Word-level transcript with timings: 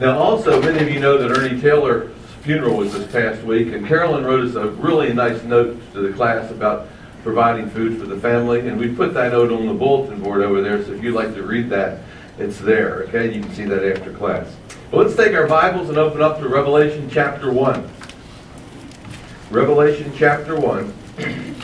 Now, 0.00 0.18
also, 0.18 0.60
many 0.60 0.80
of 0.80 0.90
you 0.90 1.00
know 1.00 1.18
that 1.18 1.36
Ernie 1.36 1.60
Taylor's 1.60 2.10
funeral 2.40 2.76
was 2.76 2.92
this 2.92 3.10
past 3.12 3.42
week, 3.42 3.68
and 3.68 3.86
Carolyn 3.86 4.24
wrote 4.24 4.44
us 4.44 4.56
a 4.56 4.68
really 4.68 5.12
nice 5.12 5.42
note 5.44 5.80
to 5.92 6.00
the 6.00 6.12
class 6.12 6.50
about 6.50 6.88
providing 7.22 7.70
food 7.70 8.00
for 8.00 8.06
the 8.06 8.18
family, 8.18 8.66
and 8.66 8.78
we 8.78 8.92
put 8.92 9.14
that 9.14 9.32
note 9.32 9.52
on 9.52 9.66
the 9.66 9.74
bulletin 9.74 10.20
board 10.20 10.42
over 10.42 10.60
there, 10.60 10.84
so 10.84 10.92
if 10.92 11.02
you'd 11.02 11.14
like 11.14 11.34
to 11.34 11.42
read 11.44 11.70
that, 11.70 12.00
it's 12.38 12.58
there, 12.58 13.04
okay? 13.04 13.32
You 13.32 13.42
can 13.42 13.54
see 13.54 13.64
that 13.64 13.84
after 13.84 14.12
class. 14.12 14.56
Well, 14.90 15.04
let's 15.04 15.16
take 15.16 15.34
our 15.34 15.46
Bibles 15.46 15.88
and 15.88 15.98
open 15.98 16.20
up 16.20 16.38
to 16.40 16.48
Revelation 16.48 17.08
chapter 17.08 17.52
1. 17.52 17.88
Revelation 19.50 20.12
chapter 20.16 20.58
1. 20.58 20.94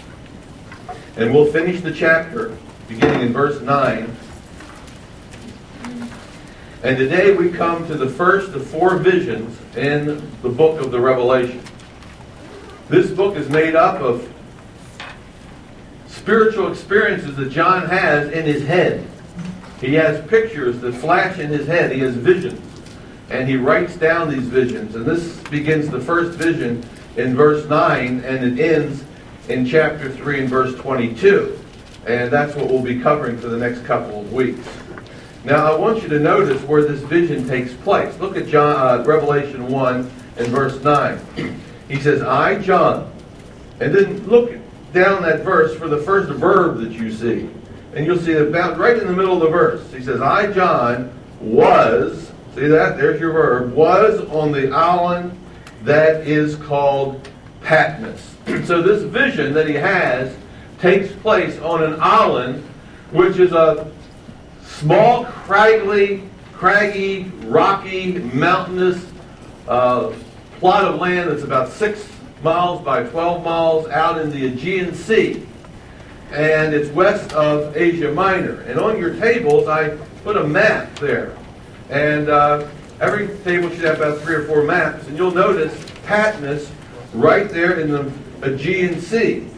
And 1.16 1.34
we'll 1.34 1.50
finish 1.50 1.80
the 1.80 1.92
chapter 1.92 2.56
beginning 2.86 3.22
in 3.22 3.32
verse 3.32 3.60
9 3.60 4.16
and 6.82 6.96
today 6.96 7.34
we 7.34 7.50
come 7.50 7.86
to 7.88 7.96
the 7.96 8.08
first 8.08 8.52
of 8.52 8.64
four 8.64 8.98
visions 8.98 9.58
in 9.76 10.06
the 10.42 10.48
book 10.48 10.80
of 10.80 10.92
the 10.92 11.00
Revelation. 11.00 11.60
This 12.88 13.10
book 13.10 13.36
is 13.36 13.48
made 13.48 13.74
up 13.74 14.00
of 14.00 14.32
spiritual 16.06 16.70
experiences 16.70 17.34
that 17.34 17.50
John 17.50 17.86
has 17.86 18.30
in 18.30 18.44
his 18.44 18.64
head. 18.64 19.04
He 19.80 19.94
has 19.94 20.24
pictures 20.28 20.78
that 20.80 20.92
flash 20.92 21.40
in 21.40 21.48
his 21.48 21.66
head. 21.66 21.90
He 21.90 21.98
has 22.00 22.14
visions. 22.14 22.64
And 23.28 23.48
he 23.48 23.56
writes 23.56 23.96
down 23.96 24.30
these 24.30 24.46
visions. 24.46 24.94
And 24.94 25.04
this 25.04 25.36
begins 25.48 25.88
the 25.88 26.00
first 26.00 26.38
vision 26.38 26.88
in 27.16 27.34
verse 27.34 27.68
9 27.68 28.20
and 28.20 28.58
it 28.58 28.74
ends 28.74 29.02
in 29.48 29.66
chapter 29.66 30.10
3 30.10 30.40
and 30.40 30.48
verse 30.48 30.76
22. 30.76 31.58
And 32.06 32.30
that's 32.30 32.54
what 32.54 32.68
we'll 32.68 32.82
be 32.82 33.00
covering 33.00 33.36
for 33.36 33.48
the 33.48 33.58
next 33.58 33.84
couple 33.84 34.20
of 34.20 34.32
weeks. 34.32 34.66
Now, 35.44 35.72
I 35.72 35.76
want 35.76 36.02
you 36.02 36.08
to 36.08 36.18
notice 36.18 36.60
where 36.62 36.82
this 36.82 37.00
vision 37.02 37.46
takes 37.46 37.72
place. 37.72 38.18
Look 38.18 38.36
at 38.36 38.48
John, 38.48 38.76
uh, 38.76 39.04
Revelation 39.04 39.68
1 39.68 40.10
and 40.36 40.46
verse 40.48 40.82
9. 40.82 41.60
He 41.88 42.00
says, 42.00 42.22
I, 42.22 42.58
John. 42.58 43.12
And 43.80 43.94
then 43.94 44.26
look 44.26 44.50
down 44.92 45.22
that 45.22 45.44
verse 45.44 45.76
for 45.76 45.88
the 45.88 45.98
first 45.98 46.30
verb 46.30 46.80
that 46.80 46.90
you 46.90 47.12
see. 47.12 47.48
And 47.94 48.04
you'll 48.04 48.18
see 48.18 48.32
about 48.32 48.78
right 48.78 48.96
in 48.96 49.06
the 49.06 49.12
middle 49.12 49.34
of 49.34 49.40
the 49.40 49.48
verse. 49.48 49.92
He 49.92 50.02
says, 50.02 50.20
I, 50.20 50.52
John, 50.52 51.12
was, 51.40 52.32
see 52.54 52.66
that? 52.66 52.98
There's 52.98 53.20
your 53.20 53.32
verb, 53.32 53.72
was 53.72 54.20
on 54.30 54.52
the 54.52 54.72
island 54.72 55.38
that 55.84 56.26
is 56.26 56.56
called 56.56 57.28
Patmos. 57.62 58.34
so 58.64 58.82
this 58.82 59.04
vision 59.04 59.54
that 59.54 59.68
he 59.68 59.74
has 59.74 60.36
takes 60.80 61.12
place 61.12 61.58
on 61.60 61.82
an 61.82 61.96
island 62.00 62.64
which 63.10 63.38
is 63.38 63.52
a 63.52 63.90
small, 64.78 65.24
craggy, 65.24 66.22
craggy, 66.52 67.24
rocky, 67.44 68.12
mountainous 68.12 69.04
uh, 69.66 70.12
plot 70.60 70.84
of 70.84 71.00
land 71.00 71.30
that's 71.30 71.42
about 71.42 71.68
six 71.68 72.08
miles 72.42 72.84
by 72.84 73.02
12 73.02 73.44
miles 73.44 73.88
out 73.88 74.20
in 74.20 74.30
the 74.30 74.46
Aegean 74.46 74.94
Sea. 74.94 75.44
And 76.30 76.74
it's 76.74 76.90
west 76.90 77.32
of 77.32 77.76
Asia 77.76 78.12
Minor. 78.12 78.60
And 78.62 78.78
on 78.78 78.98
your 78.98 79.14
tables, 79.14 79.66
I 79.66 79.96
put 80.22 80.36
a 80.36 80.44
map 80.44 80.94
there. 80.96 81.36
And 81.90 82.28
uh, 82.28 82.68
every 83.00 83.28
table 83.38 83.70
should 83.70 83.84
have 83.84 83.96
about 83.96 84.20
three 84.20 84.36
or 84.36 84.44
four 84.44 84.62
maps. 84.62 85.08
And 85.08 85.16
you'll 85.16 85.32
notice 85.32 85.74
Patmos 86.04 86.70
right 87.14 87.48
there 87.48 87.80
in 87.80 87.90
the 87.90 88.12
Aegean 88.42 89.00
Sea. 89.00 89.48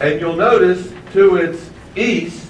And 0.00 0.20
you'll 0.20 0.36
notice 0.36 0.92
to 1.14 1.36
its 1.36 1.70
east 1.96 2.43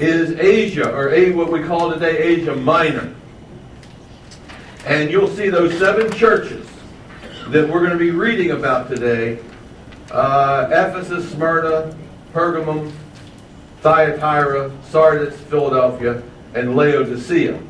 is 0.00 0.32
Asia, 0.38 0.90
or 0.92 1.10
a, 1.10 1.30
what 1.32 1.52
we 1.52 1.62
call 1.62 1.92
today 1.92 2.18
Asia 2.18 2.54
Minor. 2.54 3.14
And 4.86 5.10
you'll 5.10 5.28
see 5.28 5.48
those 5.48 5.78
seven 5.78 6.12
churches 6.12 6.68
that 7.48 7.68
we're 7.68 7.80
going 7.80 7.92
to 7.92 7.98
be 7.98 8.10
reading 8.10 8.50
about 8.50 8.88
today 8.88 9.38
uh, 10.10 10.68
Ephesus, 10.70 11.30
Smyrna, 11.32 11.96
Pergamum, 12.32 12.92
Thyatira, 13.80 14.70
Sardis, 14.88 15.36
Philadelphia, 15.42 16.22
and 16.54 16.76
Laodicea. 16.76 17.60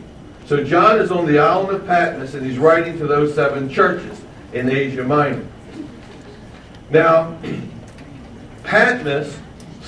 So 0.47 0.63
John 0.63 1.01
is 1.01 1.11
on 1.11 1.27
the 1.27 1.39
island 1.39 1.71
of 1.71 1.87
Patmos 1.87 2.35
and 2.35 2.45
he's 2.45 2.59
writing 2.59 2.99
to 2.99 3.07
those 3.07 3.35
seven 3.35 3.71
churches 3.71 4.21
in 4.53 4.71
Asia 4.71 5.03
Minor. 5.05 5.47
Now, 6.91 7.39
Patmos 8.65 9.37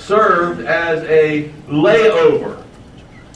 served 0.07 0.61
as 0.61 1.03
a 1.03 1.49
layover 1.67 2.63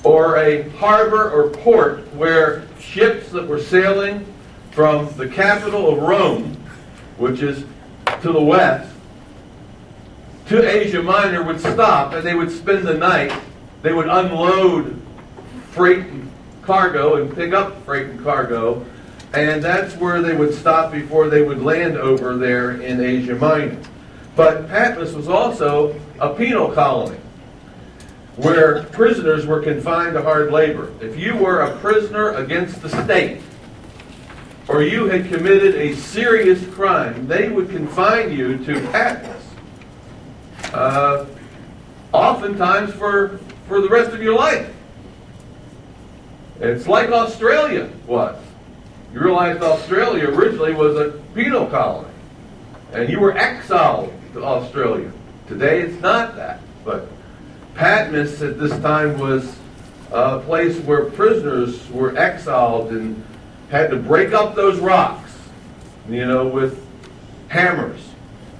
or 0.05 0.37
a 0.37 0.69
harbor 0.69 1.29
or 1.29 1.49
port 1.49 1.99
where 2.15 2.63
ships 2.79 3.29
that 3.31 3.45
were 3.45 3.59
sailing 3.59 4.25
from 4.71 5.13
the 5.17 5.27
capital 5.27 5.91
of 5.91 5.99
Rome, 5.99 6.55
which 7.17 7.41
is 7.41 7.65
to 8.21 8.31
the 8.31 8.41
west, 8.41 8.89
to 10.47 10.65
Asia 10.67 11.03
Minor 11.03 11.43
would 11.43 11.59
stop 11.59 12.13
and 12.13 12.25
they 12.25 12.35
would 12.35 12.49
spend 12.49 12.87
the 12.87 12.93
night. 12.93 13.37
They 13.81 13.91
would 13.91 14.07
unload 14.07 14.99
freight 15.71 16.05
and 16.05 16.31
cargo 16.61 17.21
and 17.21 17.35
pick 17.35 17.51
up 17.51 17.83
freight 17.83 18.07
and 18.07 18.23
cargo, 18.23 18.85
and 19.33 19.61
that's 19.61 19.95
where 19.97 20.21
they 20.21 20.35
would 20.35 20.53
stop 20.53 20.93
before 20.93 21.27
they 21.27 21.41
would 21.41 21.61
land 21.61 21.97
over 21.97 22.37
there 22.37 22.79
in 22.79 23.01
Asia 23.01 23.35
Minor. 23.35 23.77
But 24.37 24.69
Patmos 24.69 25.11
was 25.13 25.27
also 25.27 25.99
a 26.21 26.35
penal 26.35 26.71
colony 26.71 27.17
where 28.37 28.83
prisoners 28.83 29.45
were 29.45 29.59
confined 29.61 30.13
to 30.13 30.21
hard 30.21 30.51
labor. 30.51 30.93
If 31.01 31.17
you 31.17 31.35
were 31.35 31.61
a 31.61 31.75
prisoner 31.77 32.29
against 32.35 32.81
the 32.81 32.89
state, 33.03 33.41
or 34.67 34.83
you 34.83 35.05
had 35.05 35.27
committed 35.27 35.75
a 35.75 35.95
serious 35.95 36.65
crime, 36.73 37.27
they 37.27 37.49
would 37.49 37.69
confine 37.69 38.31
you 38.31 38.63
to 38.65 38.73
Patmos. 38.91 39.43
Uh, 40.71 41.25
oftentimes 42.13 42.93
for, 42.93 43.39
for 43.67 43.81
the 43.81 43.89
rest 43.89 44.11
of 44.11 44.21
your 44.21 44.35
life. 44.35 44.73
It's 46.59 46.87
like 46.87 47.09
Australia 47.09 47.89
was. 48.05 48.41
You 49.11 49.21
realized 49.21 49.63
Australia 49.63 50.29
originally 50.29 50.73
was 50.73 50.95
a 50.95 51.19
penal 51.33 51.65
colony, 51.65 52.13
and 52.93 53.09
you 53.09 53.19
were 53.19 53.35
exiled 53.35 54.13
to 54.33 54.43
Australia. 54.43 55.11
Today 55.51 55.81
it's 55.81 56.01
not 56.01 56.37
that. 56.37 56.61
But 56.85 57.09
Patmos 57.75 58.41
at 58.41 58.57
this 58.57 58.71
time 58.79 59.19
was 59.19 59.53
a 60.09 60.39
place 60.39 60.77
where 60.79 61.03
prisoners 61.03 61.89
were 61.89 62.17
exiled 62.17 62.91
and 62.91 63.21
had 63.69 63.89
to 63.89 63.97
break 63.97 64.31
up 64.31 64.55
those 64.55 64.79
rocks, 64.79 65.33
you 66.09 66.25
know, 66.25 66.47
with 66.47 66.81
hammers. 67.49 67.99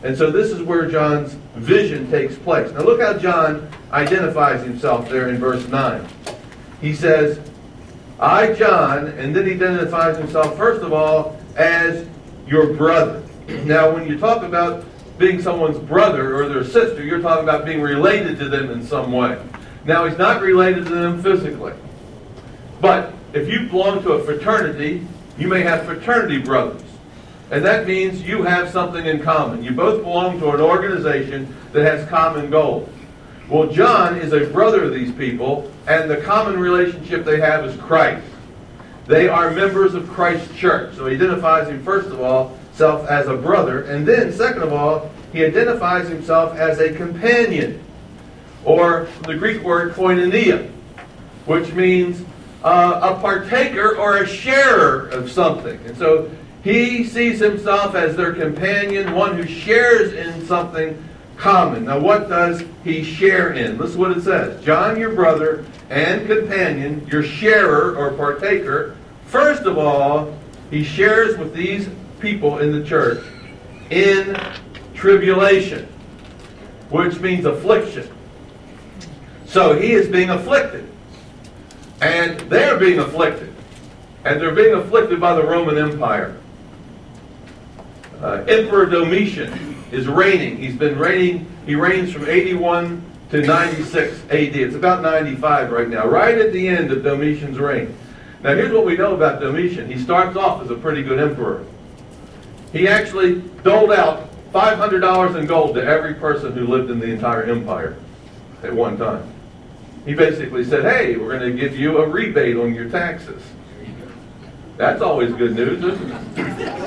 And 0.03 0.17
so 0.17 0.31
this 0.31 0.51
is 0.51 0.61
where 0.63 0.85
John's 0.85 1.31
vision 1.55 2.11
takes 2.11 2.35
place. 2.35 2.69
Now 2.73 2.81
look 2.81 2.99
how 2.99 3.13
John 3.13 3.69
identifies 3.93 4.61
himself 4.61 5.07
there 5.07 5.29
in 5.29 5.37
verse 5.37 5.65
9. 5.69 6.05
He 6.81 6.93
says, 6.93 7.39
I, 8.19 8.51
John, 8.51 9.07
and 9.07 9.33
then 9.33 9.45
he 9.45 9.53
identifies 9.53 10.17
himself, 10.17 10.57
first 10.57 10.81
of 10.81 10.91
all, 10.91 11.39
as 11.55 12.05
your 12.47 12.73
brother. 12.73 13.23
Now, 13.65 13.93
when 13.93 14.07
you 14.07 14.17
talk 14.17 14.43
about 14.43 14.85
being 15.21 15.41
someone's 15.41 15.77
brother 15.77 16.35
or 16.35 16.49
their 16.49 16.65
sister, 16.65 17.03
you're 17.03 17.21
talking 17.21 17.43
about 17.43 17.63
being 17.63 17.81
related 17.81 18.37
to 18.39 18.49
them 18.49 18.71
in 18.71 18.83
some 18.83 19.11
way. 19.11 19.41
Now, 19.85 20.05
he's 20.05 20.17
not 20.17 20.41
related 20.41 20.85
to 20.87 20.93
them 20.93 21.23
physically. 21.23 21.73
But 22.81 23.13
if 23.33 23.47
you 23.47 23.69
belong 23.69 24.03
to 24.03 24.13
a 24.13 24.23
fraternity, 24.23 25.07
you 25.37 25.47
may 25.47 25.61
have 25.61 25.85
fraternity 25.85 26.39
brothers. 26.39 26.81
And 27.51 27.63
that 27.63 27.87
means 27.87 28.21
you 28.21 28.43
have 28.43 28.69
something 28.69 29.05
in 29.05 29.21
common. 29.21 29.63
You 29.63 29.71
both 29.71 30.03
belong 30.03 30.39
to 30.39 30.51
an 30.51 30.61
organization 30.61 31.55
that 31.71 31.83
has 31.83 32.07
common 32.09 32.49
goals. 32.49 32.89
Well, 33.49 33.67
John 33.67 34.17
is 34.17 34.33
a 34.33 34.45
brother 34.45 34.85
of 34.85 34.93
these 34.93 35.11
people, 35.11 35.71
and 35.87 36.09
the 36.09 36.17
common 36.17 36.57
relationship 36.57 37.25
they 37.25 37.39
have 37.39 37.65
is 37.65 37.75
Christ. 37.77 38.25
They 39.05 39.27
are 39.27 39.51
members 39.51 39.93
of 39.93 40.09
Christ's 40.09 40.55
church. 40.55 40.95
So 40.95 41.07
he 41.07 41.15
identifies 41.15 41.67
him, 41.67 41.83
first 41.83 42.07
of 42.07 42.21
all, 42.21 42.57
himself 42.81 43.07
as 43.09 43.27
a 43.27 43.35
brother. 43.35 43.83
And 43.83 44.07
then, 44.07 44.31
second 44.31 44.63
of 44.63 44.73
all, 44.73 45.10
he 45.31 45.45
identifies 45.45 46.09
himself 46.09 46.55
as 46.55 46.79
a 46.79 46.93
companion, 46.93 47.83
or 48.63 49.07
the 49.25 49.35
Greek 49.35 49.63
word 49.63 49.93
koinonia, 49.93 50.69
which 51.45 51.71
means 51.73 52.23
uh, 52.63 53.15
a 53.15 53.19
partaker 53.19 53.97
or 53.97 54.17
a 54.17 54.27
sharer 54.27 55.07
of 55.09 55.31
something. 55.31 55.79
And 55.85 55.97
so 55.97 56.29
he 56.63 57.03
sees 57.05 57.39
himself 57.39 57.95
as 57.95 58.15
their 58.15 58.33
companion, 58.33 59.13
one 59.13 59.35
who 59.35 59.47
shares 59.47 60.13
in 60.13 60.45
something 60.45 61.01
common. 61.37 61.85
Now, 61.85 61.99
what 61.99 62.29
does 62.29 62.63
he 62.83 63.03
share 63.03 63.53
in? 63.53 63.77
Listen 63.77 63.99
what 63.99 64.15
it 64.15 64.21
says 64.21 64.63
John, 64.63 64.99
your 64.99 65.15
brother 65.15 65.65
and 65.89 66.27
companion, 66.27 67.07
your 67.07 67.23
sharer 67.23 67.95
or 67.95 68.11
partaker, 68.11 68.95
first 69.25 69.63
of 69.63 69.77
all, 69.77 70.37
he 70.69 70.83
shares 70.83 71.37
with 71.37 71.53
these 71.53 71.89
people 72.19 72.59
in 72.59 72.71
the 72.71 72.85
church 72.85 73.25
in 73.89 74.39
tribulation, 75.01 75.85
which 76.91 77.19
means 77.19 77.45
affliction. 77.45 78.07
So 79.45 79.73
he 79.73 79.93
is 79.93 80.07
being 80.07 80.29
afflicted. 80.29 80.87
And 82.01 82.39
they're 82.41 82.77
being 82.77 82.99
afflicted. 82.99 83.49
and 84.23 84.39
they're 84.39 84.53
being 84.53 84.75
afflicted 84.75 85.19
by 85.19 85.33
the 85.33 85.43
Roman 85.43 85.79
Empire. 85.79 86.37
Uh, 88.21 88.43
Emperor 88.47 88.85
Domitian 88.85 89.75
is 89.91 90.07
reigning. 90.07 90.57
He's 90.57 90.75
been 90.75 90.99
reigning, 90.99 91.51
he 91.65 91.73
reigns 91.73 92.13
from 92.13 92.29
81 92.29 93.01
to 93.31 93.41
96 93.41 94.21
AD. 94.29 94.55
It's 94.55 94.75
about 94.75 95.01
95 95.01 95.71
right 95.71 95.89
now, 95.89 96.05
right 96.05 96.37
at 96.37 96.53
the 96.53 96.67
end 96.67 96.91
of 96.91 97.01
Domitian's 97.01 97.57
reign. 97.57 97.97
Now, 98.43 98.53
here's 98.53 98.71
what 98.71 98.85
we 98.85 98.95
know 98.95 99.15
about 99.15 99.39
Domitian. 99.39 99.89
He 99.89 99.97
starts 99.97 100.37
off 100.37 100.61
as 100.61 100.69
a 100.69 100.75
pretty 100.75 101.01
good 101.01 101.19
emperor. 101.19 101.65
He 102.71 102.87
actually 102.87 103.41
doled 103.63 103.91
out 103.91 104.30
$500 104.53 105.39
in 105.39 105.45
gold 105.45 105.75
to 105.75 105.83
every 105.83 106.13
person 106.13 106.51
who 106.51 106.67
lived 106.67 106.89
in 106.89 106.99
the 106.99 107.07
entire 107.07 107.43
empire 107.43 107.95
at 108.63 108.73
one 108.73 108.97
time. 108.97 109.31
He 110.05 110.13
basically 110.13 110.65
said, 110.65 110.83
hey, 110.83 111.15
we're 111.15 111.37
going 111.37 111.51
to 111.51 111.57
give 111.57 111.77
you 111.77 111.99
a 111.99 112.07
rebate 112.07 112.57
on 112.57 112.73
your 112.73 112.89
taxes. 112.89 113.41
That's 114.77 115.01
always 115.01 115.31
good 115.33 115.55
news, 115.55 115.83
isn't 115.83 116.11
it? 116.11 116.39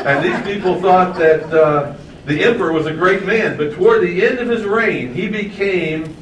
And 0.05 0.25
these 0.25 0.55
people 0.55 0.81
thought 0.81 1.17
that 1.17 1.45
uh, 1.53 1.97
the 2.27 2.43
emperor 2.43 2.73
was 2.73 2.87
a 2.87 2.93
great 2.93 3.25
man, 3.25 3.57
but 3.57 3.75
toward 3.75 4.03
the 4.03 4.27
end 4.27 4.41
of 4.41 4.49
his 4.49 4.65
reign, 4.65 5.15
he 5.15 5.29
became 5.29 6.17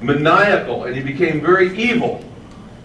maniacal 0.00 0.84
and 0.84 0.94
he 0.94 1.02
became 1.02 1.40
very 1.40 1.76
evil. 1.76 2.24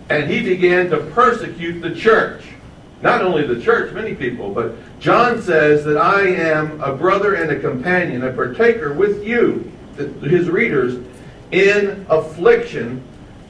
And 0.10 0.30
he 0.30 0.42
began 0.42 0.90
to 0.90 0.98
persecute 0.98 1.80
the 1.80 1.94
church. 1.94 2.44
Not 3.04 3.22
only 3.22 3.46
the 3.46 3.62
church, 3.62 3.94
many 3.94 4.16
people, 4.16 4.50
but 4.50 4.76
John 5.02 5.42
says 5.42 5.84
that 5.84 5.98
I 5.98 6.22
am 6.22 6.82
a 6.82 6.96
brother 6.96 7.36
and 7.36 7.52
a 7.52 7.60
companion, 7.60 8.24
a 8.24 8.32
partaker 8.32 8.94
with 8.94 9.26
you, 9.26 9.70
his 9.98 10.50
readers, 10.50 11.06
in 11.52 12.06
affliction. 12.10 13.04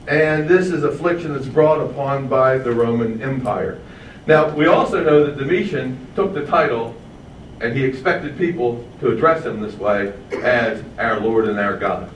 And 0.08 0.48
this 0.48 0.70
is 0.70 0.82
affliction 0.82 1.34
that's 1.34 1.46
brought 1.46 1.80
upon 1.80 2.26
by 2.26 2.58
the 2.58 2.72
Roman 2.72 3.22
Empire. 3.22 3.80
Now, 4.26 4.52
we 4.52 4.66
also 4.66 5.04
know 5.04 5.24
that 5.24 5.38
Domitian 5.38 6.04
took 6.16 6.34
the 6.34 6.44
title 6.46 6.96
and 7.60 7.76
he 7.76 7.84
expected 7.84 8.36
people 8.36 8.84
to 8.98 9.12
address 9.12 9.44
him 9.44 9.60
this 9.60 9.76
way 9.76 10.14
as 10.42 10.82
our 10.98 11.20
Lord 11.20 11.46
and 11.46 11.60
our 11.60 11.76
God. 11.76 12.10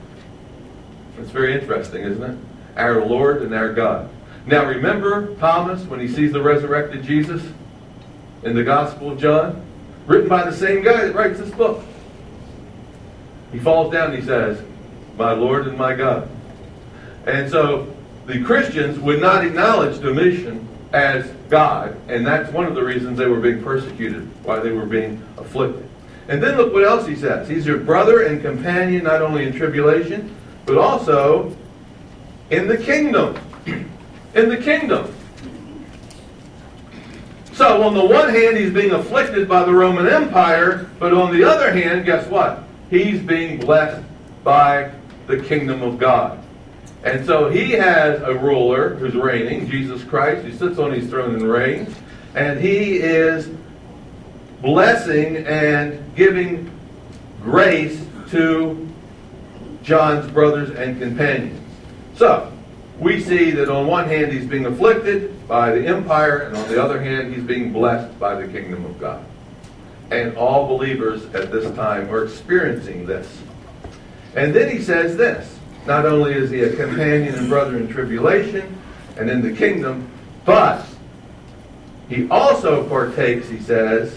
It's 1.17 1.31
very 1.31 1.53
interesting, 1.53 2.03
isn't 2.03 2.21
it? 2.21 2.37
Our 2.75 3.05
Lord 3.05 3.43
and 3.43 3.55
our 3.55 3.71
God. 3.71 4.09
Now 4.49 4.65
remember 4.65 5.35
Thomas 5.35 5.83
when 5.83 5.99
he 5.99 6.07
sees 6.07 6.31
the 6.31 6.41
resurrected 6.41 7.03
Jesus 7.03 7.43
in 8.41 8.55
the 8.55 8.63
Gospel 8.63 9.11
of 9.11 9.19
John? 9.19 9.63
Written 10.07 10.27
by 10.27 10.43
the 10.43 10.51
same 10.51 10.83
guy 10.83 11.05
that 11.05 11.13
writes 11.13 11.37
this 11.37 11.51
book. 11.51 11.85
He 13.51 13.59
falls 13.59 13.93
down 13.93 14.09
and 14.09 14.19
he 14.19 14.25
says, 14.25 14.59
My 15.19 15.33
Lord 15.33 15.67
and 15.67 15.77
my 15.77 15.93
God. 15.93 16.27
And 17.27 17.47
so 17.47 17.95
the 18.25 18.43
Christians 18.43 18.97
would 18.97 19.21
not 19.21 19.45
acknowledge 19.45 20.01
Domitian 20.01 20.67
as 20.93 21.29
God, 21.49 21.95
and 22.07 22.25
that's 22.25 22.51
one 22.51 22.65
of 22.65 22.73
the 22.73 22.83
reasons 22.83 23.19
they 23.19 23.27
were 23.27 23.39
being 23.39 23.63
persecuted, 23.63 24.27
why 24.43 24.59
they 24.59 24.71
were 24.71 24.87
being 24.87 25.23
afflicted. 25.37 25.87
And 26.27 26.41
then 26.41 26.57
look 26.57 26.73
what 26.73 26.85
else 26.85 27.05
he 27.05 27.15
says. 27.15 27.47
He's 27.47 27.67
your 27.67 27.77
brother 27.77 28.23
and 28.23 28.41
companion 28.41 29.03
not 29.03 29.21
only 29.21 29.45
in 29.45 29.53
tribulation, 29.53 30.35
but 30.65 30.79
also 30.79 31.55
in 32.49 32.67
the 32.67 32.77
kingdom. 32.77 33.37
In 34.35 34.49
the 34.49 34.57
kingdom. 34.57 35.13
So, 37.53 37.83
on 37.83 37.93
the 37.93 38.05
one 38.05 38.29
hand, 38.29 38.55
he's 38.55 38.71
being 38.71 38.91
afflicted 38.91 39.49
by 39.49 39.63
the 39.63 39.73
Roman 39.73 40.07
Empire, 40.07 40.89
but 40.97 41.13
on 41.13 41.33
the 41.35 41.43
other 41.43 41.71
hand, 41.73 42.05
guess 42.05 42.25
what? 42.27 42.63
He's 42.89 43.21
being 43.21 43.59
blessed 43.59 44.01
by 44.43 44.91
the 45.27 45.41
kingdom 45.43 45.81
of 45.81 45.99
God. 45.99 46.39
And 47.03 47.25
so 47.25 47.49
he 47.49 47.71
has 47.71 48.21
a 48.21 48.33
ruler 48.33 48.95
who's 48.95 49.15
reigning, 49.15 49.69
Jesus 49.69 50.03
Christ, 50.03 50.45
who 50.45 50.53
sits 50.53 50.79
on 50.79 50.91
his 50.91 51.09
throne 51.09 51.35
and 51.35 51.49
reigns, 51.49 51.95
and 52.35 52.59
he 52.59 52.97
is 52.97 53.49
blessing 54.61 55.37
and 55.37 56.15
giving 56.15 56.69
grace 57.41 58.01
to 58.31 58.87
John's 59.83 60.29
brothers 60.31 60.71
and 60.71 60.99
companions. 60.99 61.59
So, 62.15 62.51
we 62.99 63.21
see 63.21 63.51
that 63.51 63.69
on 63.69 63.87
one 63.87 64.07
hand 64.07 64.31
he's 64.31 64.45
being 64.45 64.65
afflicted 64.65 65.47
by 65.47 65.71
the 65.71 65.85
empire, 65.87 66.39
and 66.39 66.57
on 66.57 66.67
the 66.69 66.83
other 66.83 67.01
hand 67.01 67.33
he's 67.33 67.43
being 67.43 67.71
blessed 67.71 68.17
by 68.19 68.35
the 68.35 68.47
kingdom 68.47 68.85
of 68.85 68.99
God. 68.99 69.23
And 70.11 70.35
all 70.35 70.67
believers 70.67 71.23
at 71.33 71.51
this 71.51 71.73
time 71.75 72.09
are 72.09 72.25
experiencing 72.25 73.05
this. 73.05 73.41
And 74.35 74.53
then 74.53 74.69
he 74.69 74.81
says 74.81 75.15
this 75.15 75.57
not 75.85 76.05
only 76.05 76.33
is 76.33 76.49
he 76.49 76.61
a 76.61 76.75
companion 76.75 77.35
and 77.35 77.47
brother 77.47 77.77
in 77.77 77.87
tribulation 77.87 78.77
and 79.17 79.29
in 79.29 79.41
the 79.41 79.51
kingdom, 79.51 80.09
but 80.45 80.85
he 82.09 82.27
also 82.29 82.87
partakes, 82.89 83.47
he 83.47 83.59
says, 83.59 84.13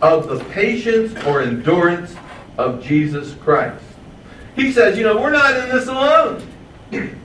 of 0.00 0.28
the 0.28 0.44
patience 0.50 1.12
or 1.24 1.42
endurance 1.42 2.14
of 2.58 2.82
Jesus 2.82 3.34
Christ. 3.34 3.82
He 4.54 4.70
says, 4.72 4.98
you 4.98 5.04
know, 5.04 5.20
we're 5.20 5.30
not 5.30 5.56
in 5.56 5.68
this 5.70 5.88
alone. 5.88 6.48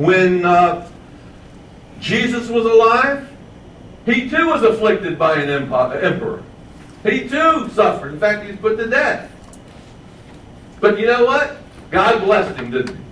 when 0.00 0.46
uh, 0.46 0.90
Jesus 2.00 2.48
was 2.48 2.64
alive, 2.64 3.28
he 4.06 4.30
too 4.30 4.46
was 4.46 4.62
afflicted 4.62 5.18
by 5.18 5.34
an 5.34 5.50
emperor. 5.50 6.42
He 7.02 7.28
too 7.28 7.68
suffered. 7.74 8.14
In 8.14 8.18
fact, 8.18 8.44
he 8.44 8.52
was 8.52 8.60
put 8.60 8.78
to 8.78 8.88
death. 8.88 9.30
But 10.80 10.98
you 10.98 11.06
know 11.06 11.26
what? 11.26 11.58
God 11.90 12.24
blessed 12.24 12.58
him, 12.58 12.70
didn't 12.70 12.96
he? 12.96 13.02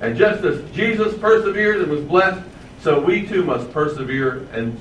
And 0.00 0.16
just 0.16 0.42
as 0.42 0.62
Jesus 0.70 1.16
persevered 1.18 1.82
and 1.82 1.90
was 1.90 2.00
blessed, 2.00 2.42
so 2.80 2.98
we 2.98 3.26
too 3.26 3.44
must 3.44 3.70
persevere 3.70 4.48
and 4.52 4.78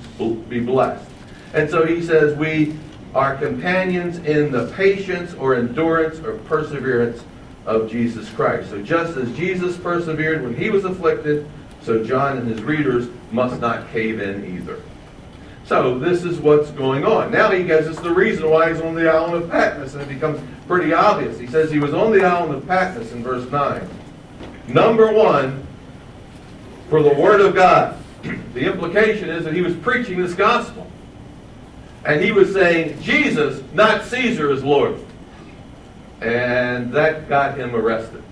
be 0.47 0.61
blessed. 0.61 1.05
And 1.53 1.69
so 1.69 1.85
he 1.85 2.01
says 2.01 2.38
we 2.38 2.77
are 3.13 3.35
companions 3.35 4.19
in 4.19 4.51
the 4.53 4.71
patience 4.73 5.33
or 5.33 5.55
endurance 5.55 6.19
or 6.19 6.38
perseverance 6.39 7.21
of 7.65 7.89
Jesus 7.89 8.29
Christ. 8.31 8.69
So 8.69 8.81
just 8.81 9.17
as 9.17 9.35
Jesus 9.35 9.77
persevered 9.77 10.44
when 10.44 10.56
he 10.56 10.69
was 10.69 10.85
afflicted, 10.85 11.47
so 11.81 12.03
John 12.03 12.38
and 12.38 12.47
his 12.47 12.62
readers 12.62 13.09
must 13.31 13.59
not 13.59 13.89
cave 13.91 14.21
in 14.21 14.56
either. 14.56 14.81
So 15.65 15.97
this 15.97 16.23
is 16.23 16.39
what's 16.39 16.69
going 16.71 17.06
on. 17.06 17.31
Now 17.31 17.50
he 17.51 17.63
gives 17.63 17.88
us 17.88 18.00
the 18.00 18.13
reason 18.13 18.50
why 18.50 18.71
he's 18.71 18.81
on 18.81 18.94
the 18.94 19.12
island 19.12 19.44
of 19.44 19.50
Patmos, 19.50 19.94
and 19.95 20.03
it 20.03 20.09
becomes 20.09 20.39
pretty 20.67 20.94
obvious. 20.94 21.39
He 21.39 21.47
says 21.47 21.71
he 21.71 21.79
was 21.79 21.94
on 21.94 22.12
the 22.12 22.23
island 22.23 22.53
of 22.53 22.67
Patmos 22.67 23.12
in 23.12 23.23
verse 23.23 23.50
9. 23.50 23.88
Number 24.67 25.12
one, 25.12 25.65
for 26.89 27.01
the 27.01 27.13
Word 27.13 27.41
of 27.41 27.56
God. 27.56 27.97
The 28.53 28.71
implication 28.71 29.29
is 29.29 29.44
that 29.44 29.53
he 29.53 29.62
was 29.62 29.75
preaching 29.75 30.17
this 30.17 30.33
gospel. 30.33 30.89
And 32.05 32.24
he 32.24 32.31
was 32.31 32.53
saying, 32.53 33.01
Jesus, 33.01 33.62
not 33.74 34.05
Caesar, 34.05 34.50
is 34.50 34.63
Lord. 34.63 34.98
And 36.22 36.91
that 36.93 37.27
got 37.27 37.57
him 37.57 37.75
arrested. 37.75 38.24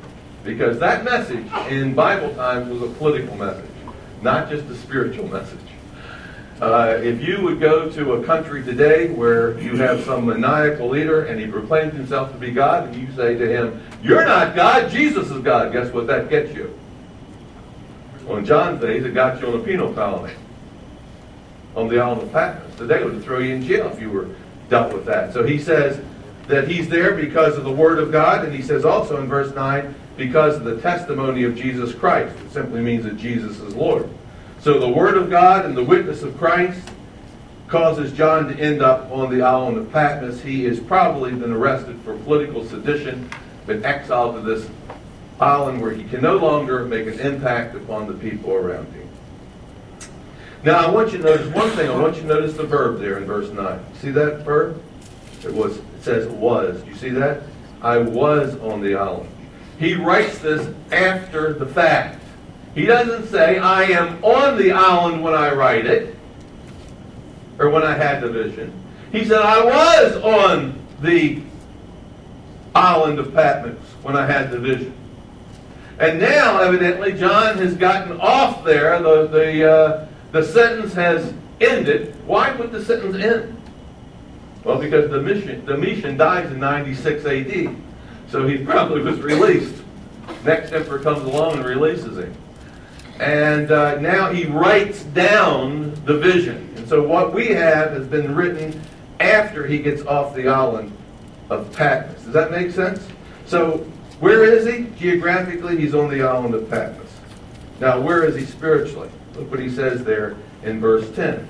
Because 0.44 0.80
that 0.80 1.04
message 1.04 1.46
in 1.70 1.94
Bible 1.94 2.34
times 2.36 2.70
was 2.70 2.90
a 2.90 2.94
political 2.96 3.36
message, 3.36 3.70
not 4.22 4.50
just 4.50 4.66
a 4.70 4.76
spiritual 4.76 5.28
message. 5.28 5.60
Uh, 6.62 6.98
if 7.02 7.22
you 7.22 7.42
would 7.42 7.60
go 7.60 7.90
to 7.90 8.14
a 8.14 8.24
country 8.24 8.64
today 8.64 9.10
where 9.10 9.60
you 9.60 9.76
have 9.76 10.04
some 10.06 10.26
maniacal 10.26 10.88
leader 10.88 11.26
and 11.26 11.40
he 11.40 11.48
proclaims 11.48 11.94
himself 11.94 12.32
to 12.32 12.38
be 12.38 12.52
God, 12.52 12.88
and 12.88 12.96
you 12.96 13.14
say 13.16 13.36
to 13.36 13.48
him, 13.48 13.82
You're 14.02 14.26
not 14.26 14.56
God, 14.56 14.92
Jesus 14.92 15.30
is 15.30 15.42
God, 15.42 15.74
guess 15.74 15.92
what 15.92 16.08
that 16.08 16.30
gets 16.30 16.54
you? 16.54 16.78
In 18.30 18.46
John's 18.46 18.80
days, 18.80 19.04
it 19.04 19.14
got 19.14 19.42
you 19.42 19.48
on 19.48 19.60
a 19.60 19.64
penal 19.64 19.94
colony 19.94 20.34
on 21.76 21.88
the 21.88 22.00
island 22.00 22.22
of 22.22 22.32
Patmos. 22.32 22.76
Today 22.78 23.04
would 23.04 23.22
throw 23.24 23.40
you 23.40 23.56
in 23.56 23.62
jail 23.62 23.88
if 23.88 24.00
you 24.00 24.10
were 24.10 24.30
dealt 24.70 24.94
with 24.94 25.06
that. 25.06 25.34
So 25.34 25.44
he 25.44 25.60
says 25.60 26.04
that 26.48 26.68
he's 26.68 26.90
there 26.90 27.16
because 27.16 27.58
of 27.58 27.64
the 27.64 27.72
Word 27.72 28.00
of 28.00 28.12
God, 28.12 28.46
and 28.46 28.54
he 28.54 28.62
says 28.62 28.86
also 28.86 29.22
in 29.22 29.28
verse 29.28 29.54
9, 29.54 29.96
because 30.18 30.58
of 30.58 30.64
the 30.64 30.80
testimony 30.82 31.44
of 31.44 31.56
Jesus 31.56 31.94
Christ. 31.94 32.36
It 32.46 32.52
simply 32.52 32.82
means 32.82 33.04
that 33.06 33.18
Jesus 33.18 33.60
is 33.60 33.76
Lord. 33.76 34.10
So 34.60 34.80
the 34.80 34.90
Word 34.90 35.18
of 35.18 35.30
God 35.30 35.66
and 35.66 35.76
the 35.76 35.84
witness 35.84 36.24
of 36.24 36.38
Christ 36.38 36.82
causes 37.68 38.14
John 38.14 38.48
to 38.48 38.60
end 38.62 38.82
up 38.82 39.10
on 39.12 39.36
the 39.36 39.42
island 39.42 39.78
of 39.78 39.92
Patmos. 39.92 40.42
He 40.42 40.66
has 40.66 40.80
probably 40.80 41.32
been 41.32 41.52
arrested 41.52 42.00
for 42.02 42.16
political 42.20 42.66
sedition, 42.66 43.30
been 43.66 43.84
exiled 43.84 44.36
to 44.36 44.42
this 44.42 44.70
island 45.40 45.82
where 45.82 45.92
he 45.92 46.04
can 46.04 46.22
no 46.22 46.38
longer 46.38 46.86
make 46.86 47.08
an 47.08 47.20
impact 47.20 47.76
upon 47.76 48.08
the 48.08 48.14
people 48.14 48.54
around 48.54 48.86
him. 48.94 49.10
Now 50.64 50.86
I 50.86 50.90
want 50.90 51.12
you 51.12 51.18
to 51.18 51.24
notice 51.24 51.54
one 51.54 51.70
thing. 51.72 51.90
I 51.90 52.00
want 52.00 52.16
you 52.16 52.22
to 52.22 52.28
notice 52.28 52.56
the 52.56 52.64
verb 52.64 53.00
there 53.00 53.18
in 53.18 53.26
verse 53.26 53.50
9. 53.50 53.80
See 53.96 54.12
that 54.12 54.46
verb? 54.46 54.82
It 55.44 55.52
was 55.52 55.82
says 56.04 56.28
was. 56.28 56.86
You 56.86 56.96
see 56.96 57.10
that? 57.10 57.44
I 57.82 57.98
was 57.98 58.56
on 58.60 58.82
the 58.82 58.96
island. 58.96 59.30
He 59.80 59.96
writes 59.96 60.38
this 60.40 60.74
after 60.92 61.54
the 61.54 61.66
fact. 61.66 62.22
He 62.76 62.86
doesn't 62.86 63.28
say, 63.28 63.58
I 63.58 63.84
am 63.84 64.24
on 64.24 64.58
the 64.58 64.72
island 64.72 65.24
when 65.24 65.34
I 65.34 65.54
write 65.54 65.86
it, 65.86 66.16
or 67.60 67.70
when 67.70 67.84
I 67.84 67.94
had 67.94 68.22
the 68.22 68.30
vision. 68.30 68.74
He 69.12 69.26
said, 69.26 69.42
I 69.42 69.64
was 69.64 70.16
on 70.18 70.80
the 71.02 71.42
island 72.76 73.20
of 73.20 73.34
Patmos 73.34 73.78
when 74.02 74.16
I 74.16 74.26
had 74.26 74.52
the 74.52 74.60
vision. 74.60 74.94
And 76.00 76.20
now, 76.20 76.60
evidently, 76.60 77.14
John 77.14 77.58
has 77.60 77.76
gotten 77.76 78.20
off 78.20 78.64
there. 78.64 79.00
The, 79.00 79.28
the, 79.28 79.72
uh, 79.72 80.08
the 80.32 80.44
sentence 80.44 80.94
has 80.94 81.34
ended. 81.62 82.16
Why 82.26 82.56
would 82.56 82.72
the 82.72 82.84
sentence 82.84 83.16
in? 83.16 83.56
Well, 84.64 84.78
because 84.78 85.10
Domitian, 85.10 85.66
Domitian 85.66 86.18
dies 86.18 86.52
in 86.52 86.60
96 86.60 87.26
AD. 87.26 87.76
So 88.30 88.48
he 88.48 88.58
probably 88.66 89.02
was 89.02 89.20
released. 89.20 89.84
Next 90.44 90.72
emperor 90.72 91.00
comes 91.00 91.24
along 91.24 91.58
and 91.58 91.66
releases 91.66 92.18
him. 92.18 92.34
And 93.20 93.72
uh, 93.72 94.00
now 94.00 94.32
he 94.32 94.46
writes 94.46 95.04
down 95.04 95.94
the 96.06 96.18
vision. 96.18 96.74
And 96.78 96.88
so 96.88 97.04
what 97.04 97.34
we 97.34 97.48
have 97.48 97.92
has 97.92 98.08
been 98.08 98.34
written 98.34 98.82
after 99.20 99.68
he 99.68 99.80
gets 99.80 100.02
off 100.04 100.36
the 100.36 100.48
island 100.48 100.92
of 101.50 101.72
Patmos. 101.74 102.24
Does 102.24 102.34
that 102.34 102.52
make 102.52 102.72
sense? 102.72 103.06
So 103.46 103.86
where 104.20 104.44
is 104.44 104.66
he? 104.66 104.88
Geographically, 104.98 105.78
he's 105.78 105.94
on 105.94 106.10
the 106.10 106.24
island 106.24 106.56
of 106.56 106.70
Patmos. 106.70 107.10
Now, 107.80 108.00
where 108.00 108.24
is 108.24 108.36
he 108.36 108.46
spiritually? 108.46 109.10
Look 109.36 109.52
what 109.52 109.60
he 109.60 109.70
says 109.70 110.04
there 110.04 110.36
in 110.64 110.80
verse 110.80 111.10
10. 111.16 111.48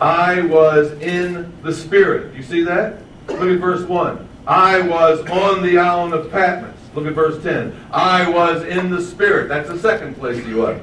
I 0.00 0.40
was 0.42 0.92
in 0.92 1.52
the 1.62 1.72
Spirit. 1.72 2.34
You 2.34 2.42
see 2.42 2.62
that? 2.64 3.02
Look 3.28 3.40
at 3.42 3.58
verse 3.58 3.86
1. 3.86 4.28
I 4.46 4.80
was 4.80 5.20
on 5.28 5.62
the 5.62 5.78
island 5.78 6.14
of 6.14 6.30
Patmos. 6.30 6.74
Look 6.94 7.06
at 7.06 7.12
verse 7.12 7.42
10. 7.42 7.78
I 7.92 8.28
was 8.28 8.64
in 8.64 8.90
the 8.90 9.00
Spirit. 9.00 9.48
That's 9.48 9.68
the 9.68 9.78
second 9.78 10.16
place 10.16 10.44
he 10.44 10.54
was. 10.54 10.80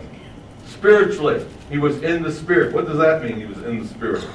Spiritually, 0.68 1.46
he 1.70 1.78
was 1.78 2.02
in 2.04 2.22
the 2.22 2.32
Spirit. 2.32 2.74
What 2.74 2.86
does 2.86 2.98
that 3.00 3.24
mean, 3.24 3.40
he 3.40 3.46
was 3.46 3.58
in 3.64 3.82
the 3.82 3.88
Spirit? 3.88 4.26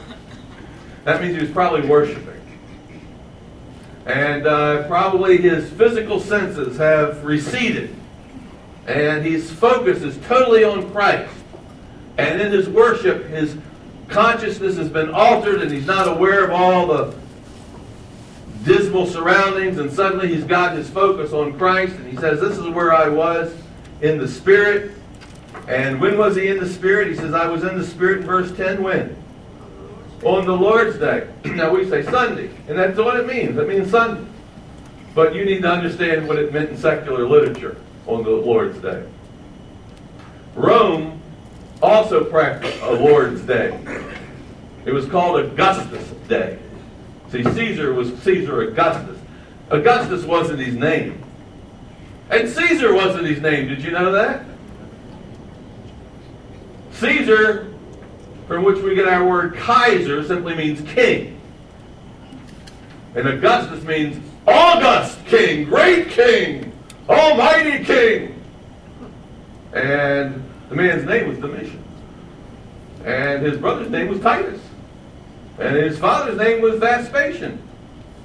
That 1.05 1.23
means 1.23 1.37
he 1.37 1.43
was 1.43 1.51
probably 1.51 1.89
worshiping. 1.89 2.29
And 4.07 4.47
uh, 4.47 4.87
probably 4.89 5.39
his 5.39 5.71
physical 5.71 6.19
senses 6.19 6.77
have 6.79 7.25
receded. 7.25 7.95
And 8.87 9.25
his 9.25 9.51
focus 9.51 10.03
is 10.03 10.19
totally 10.27 10.65
on 10.65 10.91
Christ. 10.91 11.33
And 12.19 12.41
in 12.41 12.53
his 12.53 12.69
worship, 12.69 13.29
his 13.29 13.57
consciousness 14.13 14.77
has 14.77 14.89
been 14.89 15.11
altered 15.11 15.63
and 15.63 15.71
he's 15.71 15.87
not 15.87 16.07
aware 16.07 16.45
of 16.45 16.51
all 16.51 16.87
the 16.87 17.15
dismal 18.65 19.07
surroundings. 19.07 19.79
And 19.79 19.93
suddenly 19.93 20.35
he's 20.35 20.45
got 20.45 20.77
his 20.77 20.89
focus 20.89 21.33
on 21.33 21.59
Christ. 21.59 21.97
And 21.97 22.07
he 22.09 22.17
says, 22.17 22.41
This 22.41 22.59
is 22.59 22.69
where 22.69 22.93
I 22.93 23.09
was 23.09 23.55
in 24.01 24.19
the 24.19 24.29
Spirit. 24.29 24.93
And 25.69 26.01
when 26.01 26.19
was 26.19 26.37
he 26.37 26.49
in 26.49 26.59
the 26.59 26.69
Spirit? 26.69 27.09
He 27.09 27.15
says, 27.15 27.35
I 27.35 27.47
was 27.47 27.65
in 27.65 27.79
the 27.79 27.87
Spirit 27.87 28.19
in 28.19 28.27
verse 28.27 28.53
10. 28.53 28.83
When? 28.83 29.17
On 30.25 30.45
the 30.45 30.53
Lord's 30.53 30.99
Day. 30.99 31.29
now 31.45 31.75
we 31.75 31.89
say 31.89 32.03
Sunday. 32.03 32.51
And 32.69 32.79
that's 32.79 32.99
what 32.99 33.19
it 33.19 33.27
means. 33.27 33.57
It 33.59 33.69
means 33.69 33.91
Sunday. 33.91 34.29
But 35.15 35.35
you 35.35 35.45
need 35.45 35.63
to 35.63 35.69
understand 35.69 36.27
what 36.27 36.39
it 36.39 36.53
meant 36.53 36.71
in 36.71 36.77
secular 36.77 37.27
literature 37.27 37.77
on 38.07 38.23
the 38.23 38.31
Lord's 38.31 38.79
Day. 38.79 39.05
Rome 40.55 41.22
also 41.83 42.25
practiced 42.25 42.81
a 42.83 42.93
Lord's 42.93 43.43
Day. 43.43 43.79
It 44.85 44.93
was 44.93 45.07
called 45.07 45.41
Augustus 45.41 46.09
Day. 46.29 46.59
See, 47.31 47.43
Caesar 47.43 47.93
was 47.93 48.17
Caesar 48.23 48.63
Augustus. 48.63 49.19
Augustus 49.71 50.25
wasn't 50.25 50.61
his 50.61 50.77
name. 50.77 51.23
And 52.31 52.49
Caesar 52.49 52.95
wasn't 52.95 53.27
his 53.27 53.41
name. 53.41 53.69
Did 53.69 53.83
you 53.83 53.91
know 53.91 54.13
that? 54.13 54.45
Caesar, 56.93 57.73
from 58.47 58.65
which 58.65 58.79
we 58.83 58.95
get 58.95 59.09
our 59.09 59.27
word 59.27 59.55
Kaiser, 59.55 60.25
simply 60.25 60.55
means 60.55 60.81
king. 60.93 61.41
And 63.15 63.29
Augustus 63.29 63.83
means 63.85 64.23
August 64.47 65.25
king, 65.27 65.65
great 65.65 66.11
king, 66.11 66.73
almighty 67.09 67.85
king. 67.85 68.43
And 69.73 70.42
the 70.73 70.83
man's 70.83 71.05
name 71.05 71.29
was 71.29 71.39
Domitian. 71.39 71.85
And 73.05 73.45
his 73.45 73.59
brother's 73.59 73.91
name 73.91 74.09
was 74.09 74.21
Titus. 74.21 74.61
And 75.59 75.77
his 75.77 75.99
father's 75.99 76.39
name 76.39 76.63
was 76.63 76.79
Vespasian. 76.79 77.61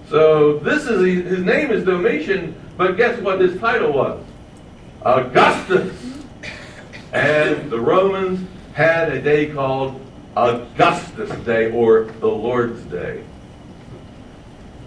So 0.09 0.59
this 0.59 0.85
is 0.85 1.25
his 1.27 1.43
name 1.43 1.71
is 1.71 1.83
Domitian, 1.83 2.55
but 2.77 2.95
guess 2.95 3.19
what 3.19 3.41
his 3.41 3.59
title 3.59 3.91
was? 3.91 4.23
Augustus. 5.01 5.93
And 7.11 7.69
the 7.69 7.81
Romans 7.81 8.47
had 8.73 9.11
a 9.11 9.21
day 9.21 9.47
called 9.47 9.99
Augustus 10.37 11.29
Day 11.43 11.69
or 11.71 12.05
the 12.05 12.27
Lord's 12.27 12.81
Day, 12.83 13.23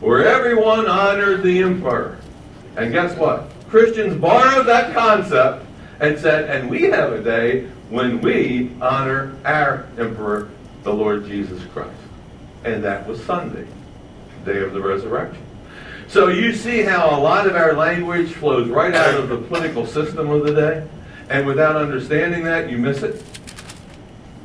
where 0.01 0.25
everyone 0.25 0.89
honored 0.89 1.43
the 1.43 1.63
emperor. 1.63 2.19
And 2.77 2.91
guess 2.91 3.15
what? 3.19 3.51
Christians 3.69 4.19
borrowed 4.19 4.67
that 4.67 4.95
concept 4.95 5.67
and 6.01 6.19
said, 6.19 6.51
and 6.51 6.69
we 6.71 6.83
have 6.85 7.13
a 7.13 7.23
day 7.23 7.67
when 7.91 8.21
we 8.21 8.71
honor 8.81 9.37
our 9.45 9.87
emperor, 9.99 10.49
the 10.83 10.93
Lord 10.93 11.27
Jesus 11.27 11.63
Christ. 11.73 11.91
And 12.65 12.83
that 12.85 13.07
was 13.07 13.23
Sunday, 13.25 13.67
day 14.45 14.63
of 14.63 14.73
the 14.73 14.81
resurrection. 14.81 15.45
So 16.09 16.29
you 16.29 16.55
see 16.55 16.83
how 16.83 17.17
a 17.17 17.21
lot 17.21 17.47
of 17.47 17.55
our 17.55 17.75
language 17.75 18.33
flows 18.33 18.69
right 18.69 18.95
out 18.95 19.15
of 19.15 19.29
the 19.29 19.37
political 19.37 19.87
system 19.87 20.31
of 20.31 20.45
the 20.45 20.55
day. 20.55 20.89
And 21.29 21.47
without 21.47 21.77
understanding 21.77 22.43
that, 22.45 22.69
you 22.69 22.79
miss 22.79 23.03
it. 23.05 23.23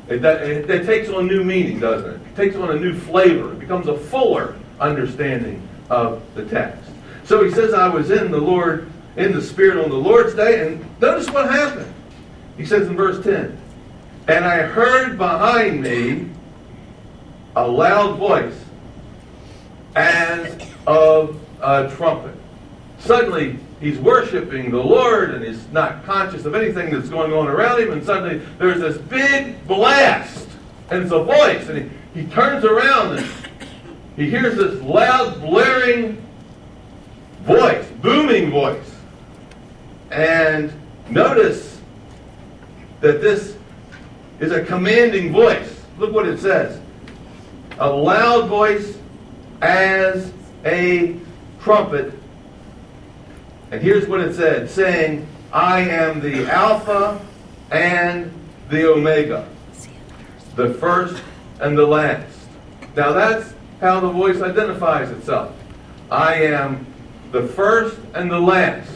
It, 0.08 0.24
it, 0.24 0.70
it, 0.70 0.86
takes 0.86 1.08
on 1.08 1.26
new 1.26 1.42
meaning, 1.42 1.80
doesn't 1.80 2.08
it? 2.08 2.20
It 2.28 2.36
takes 2.36 2.54
on 2.54 2.70
a 2.70 2.78
new 2.78 2.96
flavor. 2.96 3.52
It 3.52 3.58
becomes 3.58 3.88
a 3.88 3.98
fuller 3.98 4.54
understanding 4.78 5.66
of 5.90 6.22
the 6.36 6.44
text. 6.44 6.88
So 7.24 7.42
he 7.42 7.50
says, 7.50 7.74
I 7.74 7.88
was 7.88 8.12
in 8.12 8.30
the 8.30 8.38
Lord, 8.40 8.88
in 9.16 9.32
the 9.32 9.42
Spirit 9.42 9.82
on 9.82 9.90
the 9.90 9.96
Lord's 9.96 10.34
day, 10.34 10.66
and 10.66 11.00
notice 11.00 11.30
what 11.30 11.50
happened. 11.50 11.92
He 12.56 12.64
says 12.64 12.88
in 12.88 12.96
verse 12.96 13.22
10, 13.22 13.56
And 14.28 14.44
I 14.44 14.62
heard 14.62 15.18
behind 15.18 15.82
me 15.82 16.28
a 17.54 17.66
loud 17.66 18.18
voice 18.18 18.58
as 19.94 20.58
of 20.86 21.40
a 21.62 21.90
trumpet. 21.96 22.34
Suddenly, 22.98 23.58
he's 23.80 23.98
worshiping 23.98 24.70
the 24.70 24.82
Lord 24.82 25.34
and 25.34 25.44
he's 25.44 25.66
not 25.68 26.04
conscious 26.04 26.44
of 26.44 26.54
anything 26.54 26.92
that's 26.92 27.08
going 27.08 27.32
on 27.32 27.48
around 27.48 27.80
him. 27.80 27.92
And 27.92 28.04
suddenly 28.04 28.38
there's 28.58 28.80
this 28.80 28.98
big 28.98 29.66
blast 29.66 30.48
and 30.90 31.02
it's 31.02 31.12
a 31.12 31.22
voice. 31.22 31.68
And 31.68 31.90
he, 32.14 32.22
he 32.22 32.26
turns 32.28 32.64
around 32.64 33.18
and 33.18 33.28
he 34.16 34.30
hears 34.30 34.56
this 34.56 34.80
loud, 34.82 35.40
blaring 35.40 36.22
voice, 37.42 37.86
booming 38.02 38.50
voice. 38.50 38.95
And 40.10 40.72
notice 41.10 41.80
that 43.00 43.20
this 43.20 43.56
is 44.40 44.52
a 44.52 44.64
commanding 44.64 45.32
voice. 45.32 45.84
Look 45.98 46.12
what 46.12 46.26
it 46.26 46.38
says 46.38 46.80
a 47.78 47.90
loud 47.90 48.48
voice 48.48 48.96
as 49.60 50.32
a 50.64 51.14
trumpet 51.60 52.14
and 53.70 53.82
here's 53.82 54.06
what 54.06 54.20
it 54.20 54.34
said 54.34 54.70
saying, 54.70 55.26
I 55.52 55.80
am 55.80 56.20
the 56.20 56.46
Alpha 56.50 57.20
and 57.70 58.32
the 58.68 58.88
Omega, 58.92 59.48
the 60.54 60.74
first 60.74 61.22
and 61.60 61.76
the 61.76 61.86
last. 61.86 62.38
Now 62.94 63.12
that's 63.12 63.54
how 63.80 64.00
the 64.00 64.08
voice 64.08 64.40
identifies 64.40 65.10
itself. 65.10 65.52
I 66.10 66.34
am 66.44 66.86
the 67.32 67.42
first 67.42 67.98
and 68.14 68.30
the 68.30 68.38
last, 68.38 68.90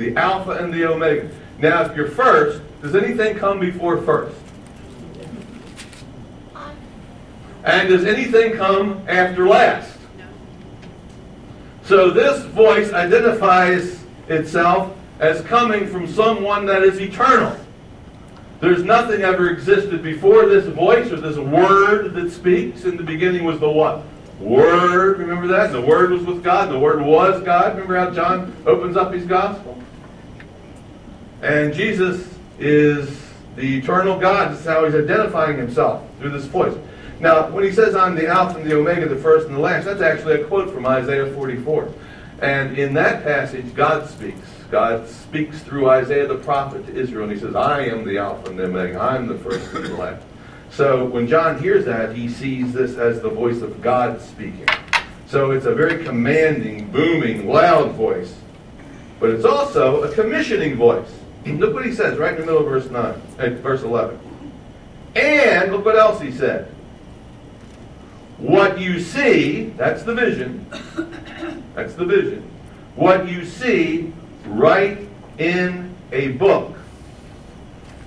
the 0.00 0.16
Alpha 0.16 0.52
and 0.52 0.72
the 0.72 0.86
Omega. 0.86 1.30
Now, 1.58 1.82
if 1.82 1.94
you're 1.94 2.10
first, 2.10 2.62
does 2.80 2.96
anything 2.96 3.36
come 3.36 3.60
before 3.60 4.00
first? 4.02 4.36
And 7.62 7.88
does 7.90 8.06
anything 8.06 8.54
come 8.54 9.04
after 9.06 9.46
last? 9.46 9.98
So 11.84 12.10
this 12.10 12.44
voice 12.46 12.92
identifies 12.92 14.02
itself 14.28 14.96
as 15.18 15.42
coming 15.42 15.86
from 15.86 16.06
someone 16.06 16.64
that 16.66 16.82
is 16.82 16.98
eternal. 16.98 17.54
There's 18.60 18.82
nothing 18.82 19.20
ever 19.20 19.50
existed 19.50 20.02
before 20.02 20.46
this 20.46 20.66
voice 20.66 21.10
or 21.12 21.16
this 21.16 21.36
word 21.36 22.14
that 22.14 22.30
speaks. 22.30 22.84
In 22.84 22.96
the 22.96 23.02
beginning 23.02 23.44
was 23.44 23.60
the 23.60 23.70
what? 23.70 24.02
Word. 24.38 25.18
Remember 25.18 25.46
that? 25.48 25.72
The 25.72 25.80
Word 25.80 26.12
was 26.12 26.22
with 26.22 26.42
God. 26.42 26.70
The 26.70 26.78
Word 26.78 27.02
was 27.02 27.42
God. 27.42 27.74
Remember 27.74 27.98
how 27.98 28.10
John 28.10 28.56
opens 28.66 28.96
up 28.96 29.12
his 29.12 29.26
gospel? 29.26 29.76
And 31.42 31.72
Jesus 31.72 32.28
is 32.58 33.20
the 33.56 33.78
eternal 33.78 34.18
God. 34.18 34.52
This 34.52 34.60
is 34.60 34.66
how 34.66 34.84
he's 34.84 34.94
identifying 34.94 35.56
himself 35.56 36.02
through 36.18 36.30
this 36.30 36.44
voice. 36.44 36.76
Now, 37.18 37.50
when 37.50 37.64
he 37.64 37.72
says, 37.72 37.94
I'm 37.94 38.14
the 38.14 38.28
Alpha 38.28 38.58
and 38.58 38.70
the 38.70 38.76
Omega, 38.76 39.06
the 39.08 39.16
first 39.16 39.46
and 39.46 39.54
the 39.54 39.60
last, 39.60 39.84
that's 39.84 40.00
actually 40.00 40.40
a 40.40 40.44
quote 40.44 40.72
from 40.72 40.86
Isaiah 40.86 41.32
44. 41.34 41.92
And 42.40 42.78
in 42.78 42.94
that 42.94 43.22
passage, 43.22 43.74
God 43.74 44.08
speaks. 44.08 44.48
God 44.70 45.08
speaks 45.08 45.60
through 45.60 45.90
Isaiah 45.90 46.26
the 46.26 46.36
prophet 46.36 46.86
to 46.86 46.94
Israel, 46.94 47.24
and 47.24 47.32
he 47.32 47.38
says, 47.38 47.54
I 47.54 47.82
am 47.86 48.04
the 48.04 48.18
Alpha 48.18 48.50
and 48.50 48.58
the 48.58 48.64
Omega. 48.64 48.98
I'm 48.98 49.26
the 49.26 49.36
first 49.38 49.72
and 49.74 49.84
the 49.84 49.96
last. 49.96 50.24
So 50.70 51.04
when 51.04 51.26
John 51.26 51.60
hears 51.60 51.84
that, 51.86 52.14
he 52.14 52.28
sees 52.28 52.72
this 52.72 52.96
as 52.96 53.20
the 53.20 53.28
voice 53.28 53.60
of 53.60 53.82
God 53.82 54.20
speaking. 54.20 54.68
So 55.26 55.50
it's 55.50 55.66
a 55.66 55.74
very 55.74 56.04
commanding, 56.04 56.90
booming, 56.90 57.48
loud 57.48 57.92
voice. 57.92 58.34
But 59.18 59.30
it's 59.30 59.44
also 59.44 60.04
a 60.04 60.14
commissioning 60.14 60.76
voice. 60.76 61.12
Look 61.46 61.74
what 61.74 61.86
he 61.86 61.92
says 61.92 62.18
right 62.18 62.34
in 62.34 62.40
the 62.40 62.46
middle 62.46 62.60
of 62.60 62.66
verse 62.66 62.90
9, 62.90 63.02
uh, 63.38 63.60
verse 63.60 63.82
11. 63.82 64.18
And 65.16 65.72
look 65.72 65.84
what 65.84 65.96
else 65.96 66.20
he 66.20 66.30
said. 66.30 66.72
What 68.38 68.78
you 68.78 69.00
see, 69.00 69.70
that's 69.76 70.02
the 70.02 70.14
vision. 70.14 70.66
That's 71.74 71.94
the 71.94 72.04
vision. 72.04 72.48
What 72.96 73.28
you 73.28 73.44
see, 73.44 74.12
write 74.46 74.98
in 75.38 75.94
a 76.12 76.32
book. 76.32 76.76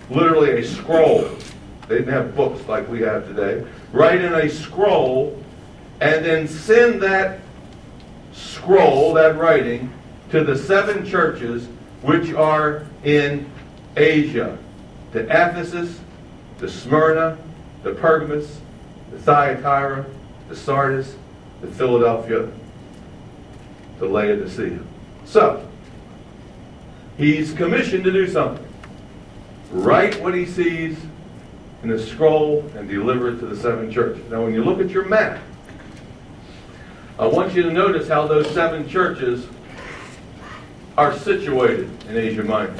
Literally 0.09 0.59
a 0.59 0.63
scroll. 0.63 1.29
They 1.87 1.97
didn't 1.97 2.13
have 2.13 2.35
books 2.35 2.67
like 2.67 2.87
we 2.89 3.01
have 3.01 3.27
today. 3.27 3.65
Write 3.91 4.21
in 4.21 4.33
a 4.33 4.49
scroll 4.49 5.41
and 6.01 6.25
then 6.25 6.47
send 6.47 7.01
that 7.01 7.39
scroll, 8.33 9.13
that 9.13 9.37
writing, 9.37 9.91
to 10.31 10.43
the 10.43 10.57
seven 10.57 11.05
churches 11.05 11.67
which 12.03 12.33
are 12.33 12.85
in 13.03 13.49
Asia 13.95 14.57
to 15.13 15.19
Ephesus, 15.21 15.99
to 16.59 16.69
Smyrna, 16.69 17.37
to 17.83 17.93
Pergamus, 17.93 18.59
to 19.11 19.17
Thyatira, 19.19 20.05
to 20.49 20.55
Sardis, 20.55 21.15
to 21.61 21.67
Philadelphia, 21.67 22.49
to 23.99 24.05
Laodicea. 24.05 24.79
So, 25.25 25.67
he's 27.17 27.53
commissioned 27.53 28.03
to 28.03 28.11
do 28.11 28.27
something. 28.27 28.67
Write 29.71 30.21
what 30.21 30.35
he 30.35 30.45
sees 30.45 30.97
in 31.83 31.91
a 31.91 31.99
scroll 31.99 32.69
and 32.75 32.89
deliver 32.89 33.29
it 33.29 33.39
to 33.39 33.45
the 33.45 33.55
seven 33.55 33.91
churches. 33.91 34.29
Now, 34.29 34.43
when 34.43 34.53
you 34.53 34.63
look 34.63 34.79
at 34.79 34.89
your 34.89 35.05
map, 35.05 35.39
I 37.17 37.27
want 37.27 37.53
you 37.53 37.63
to 37.63 37.71
notice 37.71 38.07
how 38.07 38.27
those 38.27 38.49
seven 38.51 38.89
churches 38.89 39.45
are 40.97 41.17
situated 41.17 41.89
in 42.07 42.17
Asia 42.17 42.43
Minor. 42.43 42.75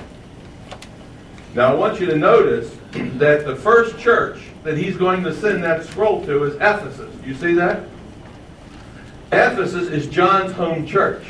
Now, 1.55 1.71
I 1.71 1.75
want 1.75 1.99
you 1.99 2.05
to 2.07 2.15
notice 2.15 2.75
that 2.91 3.45
the 3.45 3.55
first 3.55 3.97
church 3.99 4.39
that 4.63 4.77
he's 4.77 4.97
going 4.97 5.23
to 5.23 5.33
send 5.33 5.63
that 5.63 5.85
scroll 5.85 6.25
to 6.25 6.43
is 6.45 6.55
Ephesus. 6.55 7.13
You 7.25 7.35
see 7.35 7.53
that? 7.53 7.83
Ephesus 9.31 9.87
is 9.87 10.07
John's 10.07 10.51
home 10.53 10.85
church. 10.85 11.25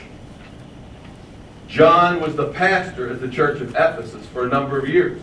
John 1.67 2.21
was 2.21 2.35
the 2.35 2.49
pastor 2.49 3.09
at 3.09 3.19
the 3.19 3.27
church 3.27 3.59
of 3.59 3.71
Ephesus 3.71 4.25
for 4.27 4.45
a 4.45 4.49
number 4.49 4.77
of 4.77 4.87
years. 4.87 5.21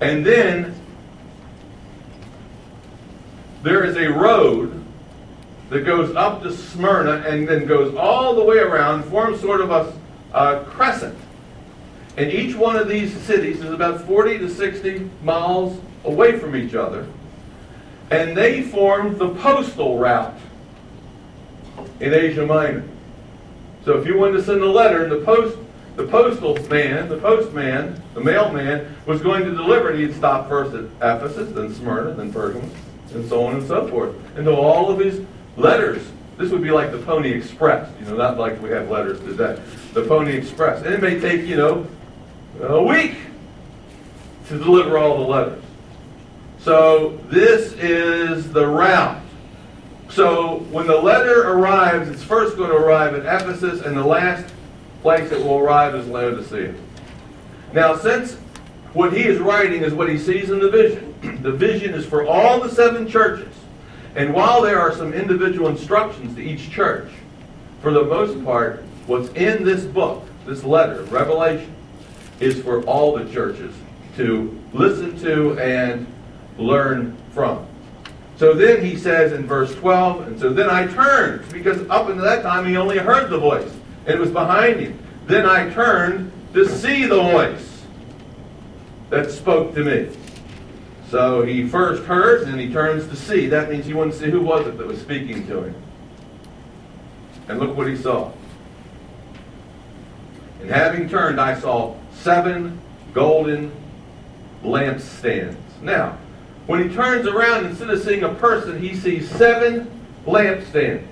And 0.00 0.26
then 0.26 0.74
there 3.62 3.84
is 3.84 3.96
a 3.96 4.12
road 4.12 4.75
that 5.70 5.84
goes 5.84 6.14
up 6.14 6.42
to 6.42 6.52
Smyrna 6.52 7.24
and 7.26 7.46
then 7.48 7.66
goes 7.66 7.94
all 7.96 8.34
the 8.34 8.44
way 8.44 8.58
around, 8.58 9.04
forms 9.04 9.40
sort 9.40 9.60
of 9.60 9.70
a, 9.70 9.92
a 10.32 10.64
crescent. 10.64 11.18
And 12.16 12.30
each 12.30 12.54
one 12.54 12.76
of 12.76 12.88
these 12.88 13.14
cities 13.22 13.62
is 13.62 13.70
about 13.70 14.00
40 14.02 14.38
to 14.38 14.48
60 14.48 15.10
miles 15.22 15.80
away 16.04 16.38
from 16.38 16.56
each 16.56 16.74
other. 16.74 17.06
And 18.10 18.36
they 18.36 18.62
formed 18.62 19.18
the 19.18 19.30
postal 19.30 19.98
route 19.98 20.38
in 22.00 22.14
Asia 22.14 22.46
Minor. 22.46 22.84
So 23.84 23.98
if 23.98 24.06
you 24.06 24.16
wanted 24.16 24.34
to 24.34 24.44
send 24.44 24.62
a 24.62 24.70
letter, 24.70 25.08
the 25.08 25.24
post 25.24 25.58
the 25.96 26.06
postal 26.06 26.54
man, 26.68 27.08
the 27.08 27.16
postman, 27.16 28.00
the 28.12 28.20
mailman, 28.20 28.94
was 29.06 29.22
going 29.22 29.44
to 29.44 29.54
deliver 29.54 29.90
it, 29.90 29.98
he'd 29.98 30.14
stop 30.14 30.46
first 30.46 30.74
at 30.74 30.84
Ephesus, 31.00 31.50
then 31.52 31.74
Smyrna, 31.74 32.12
then 32.12 32.30
Pergamum, 32.30 32.68
and 33.14 33.26
so 33.26 33.46
on 33.46 33.54
and 33.54 33.66
so 33.66 33.88
forth. 33.88 34.14
Though 34.34 34.60
all 34.60 34.90
of 34.90 34.98
his 34.98 35.24
letters, 35.56 36.06
this 36.36 36.50
would 36.50 36.62
be 36.62 36.70
like 36.70 36.92
the 36.92 36.98
Pony 36.98 37.32
Express, 37.32 37.90
you 37.98 38.06
know, 38.06 38.16
not 38.16 38.38
like 38.38 38.60
we 38.62 38.70
have 38.70 38.90
letters 38.90 39.18
today. 39.20 39.60
The 39.94 40.02
Pony 40.02 40.36
Express. 40.36 40.82
And 40.82 40.94
it 40.94 41.00
may 41.00 41.18
take, 41.18 41.46
you 41.46 41.56
know, 41.56 41.86
a 42.60 42.82
week 42.82 43.16
to 44.48 44.58
deliver 44.58 44.98
all 44.98 45.18
the 45.18 45.28
letters. 45.28 45.62
So 46.60 47.18
this 47.28 47.72
is 47.74 48.52
the 48.52 48.66
route. 48.66 49.22
So 50.10 50.58
when 50.70 50.86
the 50.86 50.96
letter 50.96 51.48
arrives, 51.48 52.08
it's 52.08 52.22
first 52.22 52.56
going 52.56 52.70
to 52.70 52.76
arrive 52.76 53.14
at 53.14 53.42
Ephesus, 53.42 53.82
and 53.82 53.96
the 53.96 54.04
last 54.04 54.52
place 55.02 55.30
it 55.30 55.38
will 55.38 55.58
arrive 55.58 55.94
is 55.94 56.06
Laodicea. 56.06 56.74
Now, 57.72 57.96
since 57.96 58.34
what 58.92 59.12
he 59.12 59.24
is 59.24 59.38
writing 59.38 59.82
is 59.82 59.92
what 59.92 60.08
he 60.08 60.18
sees 60.18 60.50
in 60.50 60.58
the 60.58 60.70
vision, 60.70 61.14
the 61.42 61.52
vision 61.52 61.94
is 61.94 62.06
for 62.06 62.26
all 62.26 62.60
the 62.60 62.70
seven 62.70 63.08
churches. 63.08 63.54
And 64.16 64.32
while 64.32 64.62
there 64.62 64.80
are 64.80 64.94
some 64.94 65.12
individual 65.12 65.68
instructions 65.68 66.34
to 66.36 66.42
each 66.42 66.70
church, 66.70 67.10
for 67.82 67.92
the 67.92 68.02
most 68.02 68.42
part, 68.44 68.82
what's 69.06 69.28
in 69.34 69.62
this 69.62 69.84
book, 69.84 70.24
this 70.46 70.64
letter, 70.64 71.02
Revelation, 71.04 71.74
is 72.40 72.62
for 72.62 72.82
all 72.84 73.16
the 73.16 73.30
churches 73.30 73.74
to 74.16 74.58
listen 74.72 75.18
to 75.20 75.58
and 75.60 76.06
learn 76.56 77.14
from. 77.32 77.66
So 78.38 78.54
then 78.54 78.82
he 78.82 78.96
says 78.96 79.32
in 79.32 79.46
verse 79.46 79.74
12, 79.74 80.26
and 80.26 80.40
so 80.40 80.50
then 80.50 80.70
I 80.70 80.86
turned, 80.86 81.50
because 81.52 81.78
up 81.90 82.08
until 82.08 82.24
that 82.24 82.42
time 82.42 82.66
he 82.66 82.76
only 82.78 82.98
heard 82.98 83.28
the 83.28 83.38
voice, 83.38 83.70
and 84.06 84.14
it 84.14 84.18
was 84.18 84.30
behind 84.30 84.80
him. 84.80 84.98
Then 85.26 85.44
I 85.44 85.68
turned 85.74 86.32
to 86.54 86.66
see 86.66 87.04
the 87.04 87.20
voice 87.20 87.82
that 89.10 89.30
spoke 89.30 89.74
to 89.74 89.84
me. 89.84 90.16
So 91.10 91.42
he 91.42 91.68
first 91.68 92.02
heard, 92.02 92.48
and 92.48 92.60
he 92.60 92.72
turns 92.72 93.06
to 93.08 93.16
see. 93.16 93.46
That 93.46 93.70
means 93.70 93.86
he 93.86 93.94
wanted 93.94 94.12
to 94.12 94.18
see 94.18 94.30
who 94.30 94.40
was 94.40 94.66
it 94.66 94.76
that 94.76 94.86
was 94.86 95.00
speaking 95.00 95.46
to 95.46 95.62
him. 95.64 95.82
And 97.48 97.60
look 97.60 97.76
what 97.76 97.86
he 97.86 97.96
saw. 97.96 98.32
And 100.60 100.68
having 100.68 101.08
turned, 101.08 101.40
I 101.40 101.58
saw 101.58 101.96
seven 102.12 102.80
golden 103.14 103.70
lampstands. 104.64 105.56
Now, 105.80 106.18
when 106.66 106.88
he 106.88 106.94
turns 106.94 107.28
around, 107.28 107.66
instead 107.66 107.90
of 107.90 108.02
seeing 108.02 108.24
a 108.24 108.34
person, 108.34 108.80
he 108.80 108.96
sees 108.96 109.30
seven 109.30 109.88
lampstands. 110.26 111.06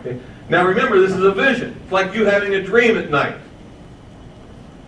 Okay. 0.00 0.20
Now 0.48 0.64
remember, 0.66 1.00
this 1.00 1.12
is 1.12 1.22
a 1.22 1.32
vision. 1.32 1.78
It's 1.82 1.92
like 1.92 2.14
you 2.14 2.24
having 2.24 2.54
a 2.54 2.62
dream 2.62 2.96
at 2.96 3.10
night. 3.10 3.36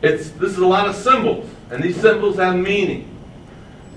It's 0.02 0.30
this 0.30 0.52
is 0.52 0.58
a 0.58 0.66
lot 0.66 0.88
of 0.88 0.96
symbols, 0.96 1.48
and 1.70 1.82
these 1.82 2.00
symbols 2.00 2.36
have 2.36 2.56
meaning. 2.56 3.09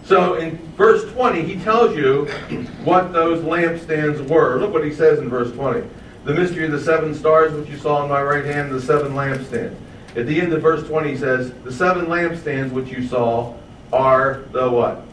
So 0.05 0.35
in 0.35 0.57
verse 0.75 1.09
20, 1.13 1.43
he 1.43 1.63
tells 1.63 1.95
you 1.95 2.25
what 2.83 3.13
those 3.13 3.41
lampstands 3.43 4.27
were. 4.27 4.59
Look 4.59 4.73
what 4.73 4.83
he 4.83 4.93
says 4.93 5.19
in 5.19 5.29
verse 5.29 5.51
20. 5.53 5.87
The 6.25 6.33
mystery 6.33 6.65
of 6.65 6.71
the 6.71 6.79
seven 6.79 7.13
stars 7.13 7.53
which 7.53 7.69
you 7.69 7.77
saw 7.77 8.03
in 8.03 8.09
my 8.09 8.21
right 8.21 8.45
hand, 8.45 8.71
the 8.71 8.81
seven 8.81 9.13
lampstands. 9.13 9.75
At 10.15 10.27
the 10.27 10.39
end 10.39 10.53
of 10.53 10.61
verse 10.61 10.85
20, 10.87 11.09
he 11.09 11.17
says, 11.17 11.53
The 11.63 11.71
seven 11.71 12.05
lampstands 12.05 12.71
which 12.71 12.89
you 12.89 13.07
saw 13.07 13.55
are 13.91 14.43
the 14.51 14.69
what? 14.69 15.03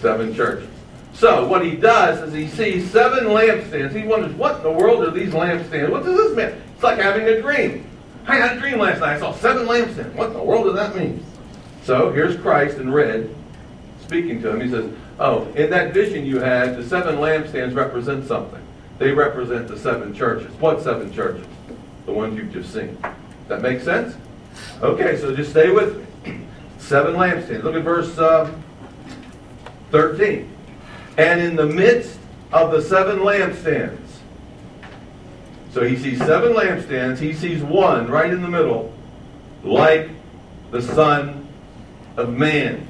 Seven 0.00 0.34
churches. 0.34 0.68
So 1.14 1.46
what 1.46 1.64
he 1.64 1.76
does 1.76 2.20
is 2.28 2.32
he 2.32 2.48
sees 2.48 2.90
seven 2.90 3.24
lampstands. 3.24 3.94
He 3.94 4.06
wonders, 4.06 4.32
what 4.34 4.58
in 4.58 4.62
the 4.62 4.70
world 4.70 5.02
are 5.02 5.10
these 5.10 5.32
lampstands? 5.32 5.90
What 5.90 6.04
does 6.04 6.16
this 6.16 6.36
mean? 6.36 6.62
It's 6.74 6.82
like 6.82 6.98
having 6.98 7.26
a 7.26 7.40
dream. 7.40 7.86
I 8.26 8.36
had 8.36 8.56
a 8.56 8.60
dream 8.60 8.78
last 8.78 9.00
night. 9.00 9.16
I 9.16 9.18
saw 9.18 9.32
seven 9.34 9.66
lampstands. 9.66 10.14
What 10.14 10.28
in 10.28 10.34
the 10.34 10.42
world 10.42 10.66
does 10.66 10.74
that 10.74 10.94
mean? 10.94 11.24
So 11.82 12.12
here's 12.12 12.36
Christ 12.40 12.78
in 12.78 12.92
red 12.92 13.34
speaking 14.10 14.42
to 14.42 14.50
him. 14.50 14.60
He 14.60 14.68
says, 14.68 14.92
Oh, 15.20 15.46
in 15.52 15.70
that 15.70 15.94
vision 15.94 16.26
you 16.26 16.40
had, 16.40 16.76
the 16.76 16.84
seven 16.84 17.18
lampstands 17.18 17.76
represent 17.76 18.26
something. 18.26 18.60
They 18.98 19.12
represent 19.12 19.68
the 19.68 19.78
seven 19.78 20.12
churches. 20.12 20.52
What 20.54 20.82
seven 20.82 21.12
churches? 21.12 21.46
The 22.06 22.12
ones 22.12 22.36
you've 22.36 22.52
just 22.52 22.74
seen. 22.74 22.98
That 23.46 23.62
makes 23.62 23.84
sense? 23.84 24.16
Okay, 24.82 25.16
so 25.16 25.34
just 25.36 25.50
stay 25.50 25.70
with 25.70 25.96
me. 26.26 26.40
Seven 26.78 27.14
lampstands. 27.14 27.62
Look 27.62 27.76
at 27.76 27.84
verse 27.84 28.18
uh, 28.18 28.52
13. 29.92 30.50
And 31.18 31.40
in 31.40 31.54
the 31.54 31.66
midst 31.66 32.18
of 32.52 32.72
the 32.72 32.82
seven 32.82 33.20
lampstands, 33.20 34.08
so 35.72 35.84
he 35.84 35.96
sees 35.96 36.18
seven 36.18 36.52
lampstands, 36.52 37.18
he 37.18 37.32
sees 37.32 37.62
one 37.62 38.08
right 38.08 38.32
in 38.32 38.42
the 38.42 38.48
middle, 38.48 38.92
like 39.62 40.08
the 40.72 40.82
Son 40.82 41.46
of 42.16 42.30
Man. 42.30 42.89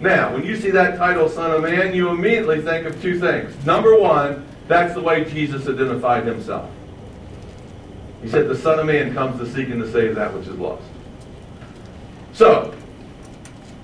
Now, 0.00 0.32
when 0.32 0.44
you 0.44 0.56
see 0.56 0.70
that 0.70 0.96
title, 0.96 1.28
Son 1.28 1.50
of 1.50 1.62
Man, 1.62 1.94
you 1.94 2.08
immediately 2.08 2.62
think 2.62 2.86
of 2.86 3.00
two 3.02 3.20
things. 3.20 3.54
Number 3.66 3.98
one, 3.98 4.46
that's 4.66 4.94
the 4.94 5.02
way 5.02 5.24
Jesus 5.24 5.68
identified 5.68 6.26
himself. 6.26 6.70
He 8.22 8.28
said, 8.28 8.48
The 8.48 8.56
Son 8.56 8.78
of 8.78 8.86
Man 8.86 9.12
comes 9.12 9.38
to 9.40 9.46
seek 9.52 9.68
and 9.68 9.82
to 9.82 9.90
save 9.90 10.14
that 10.14 10.32
which 10.32 10.46
is 10.46 10.56
lost. 10.56 10.84
So, 12.32 12.74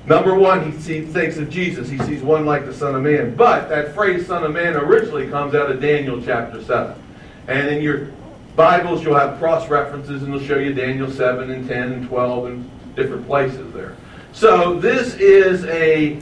number 0.07 0.35
one, 0.35 0.73
he 0.73 0.79
see, 0.79 1.03
thinks 1.03 1.37
of 1.37 1.51
Jesus. 1.51 1.91
He 1.91 1.99
sees 1.99 2.23
one 2.23 2.47
like 2.47 2.65
the 2.65 2.73
Son 2.73 2.95
of 2.95 3.03
Man. 3.03 3.35
But 3.35 3.69
that 3.69 3.95
phrase, 3.95 4.27
Son 4.27 4.43
of 4.43 4.53
Man, 4.53 4.75
originally 4.75 5.29
comes 5.29 5.55
out 5.55 5.71
of 5.71 5.83
Daniel 5.83 6.23
chapter 6.23 6.63
7. 6.63 7.03
And 7.49 7.69
in 7.69 7.83
your 7.83 8.09
Bibles, 8.57 9.03
you'll 9.03 9.19
have 9.19 9.39
cross 9.39 9.69
references, 9.69 10.23
and 10.23 10.33
they'll 10.33 10.41
show 10.41 10.59
you 10.59 10.73
Daniel 10.73 11.11
7 11.11 11.51
and 11.51 11.69
10 11.69 11.93
and 11.93 12.09
12 12.09 12.47
and 12.47 12.71
different 12.97 13.27
places 13.27 13.71
there. 13.75 13.97
So 14.37 14.79
this 14.79 15.14
is 15.14 15.64
a, 15.64 16.20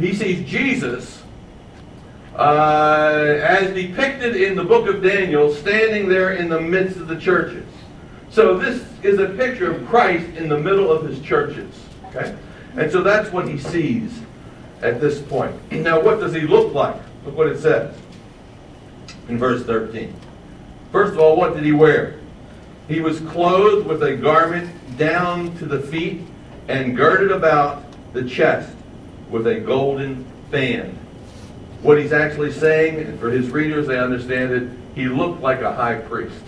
he 0.00 0.14
sees 0.16 0.44
Jesus 0.50 1.22
uh, 2.34 3.38
as 3.40 3.72
depicted 3.72 4.34
in 4.34 4.56
the 4.56 4.64
book 4.64 4.88
of 4.88 5.00
Daniel, 5.00 5.54
standing 5.54 6.08
there 6.08 6.32
in 6.32 6.48
the 6.48 6.60
midst 6.60 6.96
of 6.96 7.06
the 7.06 7.16
churches. 7.16 7.64
So 8.30 8.58
this 8.58 8.84
is 9.04 9.20
a 9.20 9.28
picture 9.28 9.70
of 9.70 9.86
Christ 9.86 10.26
in 10.36 10.48
the 10.48 10.58
middle 10.58 10.90
of 10.90 11.06
his 11.08 11.20
churches. 11.20 11.72
Okay? 12.06 12.36
And 12.76 12.90
so 12.90 13.00
that's 13.00 13.30
what 13.30 13.46
he 13.46 13.58
sees 13.58 14.10
at 14.82 15.00
this 15.00 15.22
point. 15.22 15.54
Now, 15.70 16.02
what 16.02 16.18
does 16.18 16.34
he 16.34 16.40
look 16.40 16.74
like? 16.74 17.00
Look 17.24 17.36
what 17.36 17.46
it 17.46 17.60
says 17.60 17.96
in 19.28 19.38
verse 19.38 19.64
13. 19.64 20.12
First 20.90 21.12
of 21.12 21.20
all, 21.20 21.36
what 21.36 21.54
did 21.54 21.62
he 21.62 21.70
wear? 21.70 22.18
He 22.88 22.98
was 22.98 23.20
clothed 23.20 23.86
with 23.86 24.02
a 24.02 24.16
garment 24.16 24.98
down 24.98 25.56
to 25.58 25.64
the 25.64 25.78
feet 25.78 26.22
and 26.68 26.96
girded 26.96 27.30
about 27.30 27.84
the 28.12 28.28
chest 28.28 28.74
with 29.30 29.46
a 29.46 29.60
golden 29.60 30.24
band. 30.50 30.96
What 31.82 31.98
he's 31.98 32.12
actually 32.12 32.52
saying, 32.52 32.98
and 32.98 33.20
for 33.20 33.30
his 33.30 33.50
readers, 33.50 33.86
they 33.86 33.98
understand 33.98 34.52
it, 34.52 34.68
he 34.94 35.08
looked 35.08 35.42
like 35.42 35.60
a 35.60 35.72
high 35.72 35.96
priest 35.96 36.42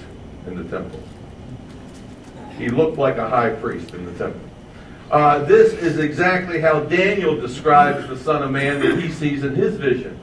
in 0.46 0.56
the 0.56 0.64
temple. 0.64 1.02
He 2.56 2.68
looked 2.68 2.98
like 2.98 3.18
a 3.18 3.28
high 3.28 3.50
priest 3.50 3.94
in 3.94 4.06
the 4.06 4.12
temple. 4.12 4.40
Uh, 5.10 5.44
this 5.44 5.72
is 5.72 5.98
exactly 5.98 6.60
how 6.60 6.80
Daniel 6.80 7.38
describes 7.40 8.08
the 8.08 8.16
Son 8.16 8.42
of 8.42 8.50
Man 8.50 8.80
that 8.80 9.00
he 9.00 9.10
sees 9.10 9.44
in 9.44 9.54
his 9.54 9.76
vision. 9.76 10.18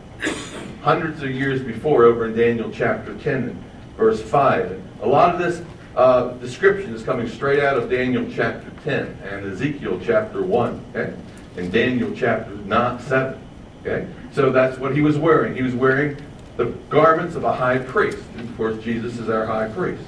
Hundreds 0.81 1.23
of 1.23 1.31
years 1.31 1.61
before, 1.61 2.03
over 2.03 2.27
in 2.27 2.35
Daniel 2.35 2.71
chapter 2.71 3.15
10, 3.17 3.63
verse 3.97 4.21
5. 4.21 4.81
A 5.01 5.07
lot 5.07 5.33
of 5.33 5.39
this 5.39 5.63
uh, 5.95 6.29
description 6.33 6.93
is 6.93 7.03
coming 7.03 7.27
straight 7.27 7.63
out 7.63 7.77
of 7.77 7.89
Daniel 7.89 8.25
chapter 8.33 8.69
10 8.83 9.17
and 9.23 9.45
Ezekiel 9.45 9.99
chapter 10.03 10.41
1, 10.41 10.85
okay? 10.93 11.13
And 11.57 11.71
Daniel 11.71 12.11
chapter 12.15 12.53
9, 12.53 12.99
7, 12.99 13.41
okay? 13.81 14.07
So 14.33 14.51
that's 14.51 14.77
what 14.77 14.93
he 14.93 15.01
was 15.01 15.17
wearing. 15.17 15.55
He 15.55 15.61
was 15.61 15.73
wearing 15.73 16.17
the 16.57 16.65
garments 16.89 17.35
of 17.35 17.45
a 17.45 17.53
high 17.53 17.79
priest. 17.79 18.17
And 18.37 18.49
of 18.49 18.57
course, 18.57 18.83
Jesus 18.83 19.17
is 19.19 19.29
our 19.29 19.45
high 19.45 19.69
priest. 19.69 20.03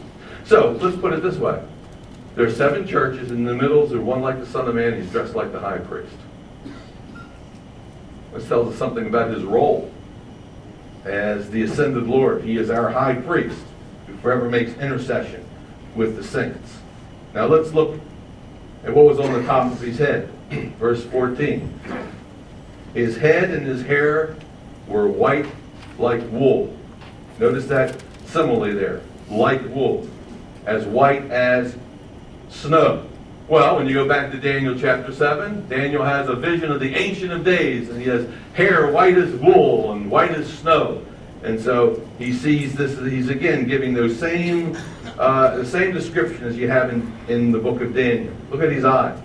So 0.45 0.71
let's 0.81 0.97
put 0.97 1.13
it 1.13 1.23
this 1.23 1.37
way. 1.37 1.63
There 2.35 2.45
are 2.45 2.51
seven 2.51 2.85
churches. 2.85 3.31
In 3.31 3.45
the 3.45 3.55
middle 3.55 3.83
is 3.83 3.93
one 3.93 4.21
like 4.21 4.39
the 4.39 4.45
Son 4.45 4.67
of 4.67 4.75
Man. 4.75 5.01
He's 5.01 5.09
dressed 5.11 5.35
like 5.35 5.51
the 5.51 5.59
high 5.59 5.79
priest. 5.79 6.13
This 8.33 8.47
tells 8.47 8.73
us 8.73 8.77
something 8.77 9.07
about 9.07 9.31
his 9.31 9.43
role 9.43 9.91
as 11.05 11.49
the 11.49 11.63
ascended 11.63 12.07
Lord. 12.07 12.43
He 12.43 12.57
is 12.57 12.69
our 12.69 12.91
high 12.91 13.15
priest 13.15 13.59
who 14.05 14.15
forever 14.17 14.49
makes 14.49 14.71
intercession 14.73 15.46
with 15.97 16.15
the 16.15 16.23
saints. 16.23 16.77
Now 17.33 17.47
let's 17.47 17.73
look 17.73 17.99
at 18.85 18.93
what 18.93 19.05
was 19.05 19.19
on 19.19 19.33
the 19.33 19.43
top 19.43 19.71
of 19.71 19.81
his 19.81 19.97
head. 19.97 20.29
Verse 20.79 21.03
14. 21.05 21.79
His 22.93 23.17
head 23.17 23.49
and 23.51 23.65
his 23.65 23.81
hair 23.81 24.37
were 24.87 25.07
white 25.07 25.47
like 25.99 26.21
wool. 26.31 26.75
Notice 27.39 27.65
that 27.67 28.01
simile 28.25 28.73
there. 28.73 29.01
Like 29.29 29.67
wool. 29.69 30.07
As 30.65 30.85
white 30.85 31.29
as 31.31 31.75
snow. 32.49 33.07
Well, 33.47 33.77
when 33.77 33.87
you 33.87 33.93
go 33.93 34.07
back 34.07 34.31
to 34.31 34.37
Daniel 34.37 34.77
chapter 34.77 35.13
7, 35.13 35.69
Daniel 35.69 36.03
has 36.03 36.27
a 36.27 36.35
vision 36.35 36.71
of 36.71 36.81
the 36.81 36.93
Ancient 36.95 37.31
of 37.31 37.45
Days, 37.45 37.89
and 37.89 38.01
he 38.01 38.09
has 38.09 38.27
hair 38.53 38.91
white 38.91 39.17
as 39.17 39.33
wool 39.35 39.93
and 39.93 40.11
white 40.11 40.31
as 40.31 40.51
snow. 40.51 41.05
And 41.43 41.59
so 41.59 42.01
he 42.17 42.33
sees 42.33 42.73
this, 42.73 42.99
he's 42.99 43.29
again 43.29 43.65
giving 43.65 43.93
those 43.93 44.19
same, 44.19 44.77
uh, 45.17 45.57
the 45.57 45.65
same 45.65 45.93
description 45.93 46.43
as 46.43 46.57
you 46.57 46.69
have 46.69 46.91
in, 46.91 47.11
in 47.27 47.51
the 47.51 47.59
book 47.59 47.81
of 47.81 47.93
Daniel. 47.93 48.33
Look 48.51 48.61
at 48.61 48.71
his 48.71 48.85
eyes. 48.85 49.19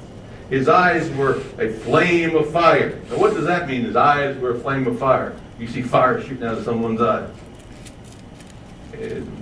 His 0.48 0.68
eyes 0.68 1.10
were 1.16 1.40
a 1.58 1.70
flame 1.70 2.34
of 2.36 2.50
fire. 2.50 2.98
Now, 3.10 3.18
what 3.18 3.34
does 3.34 3.46
that 3.46 3.68
mean? 3.68 3.84
His 3.84 3.96
eyes 3.96 4.36
were 4.38 4.50
a 4.50 4.58
flame 4.58 4.86
of 4.86 4.98
fire. 4.98 5.34
You 5.58 5.66
see 5.66 5.82
fire 5.82 6.20
shooting 6.20 6.44
out 6.44 6.58
of 6.58 6.64
someone's 6.64 7.00
eyes. 7.00 7.30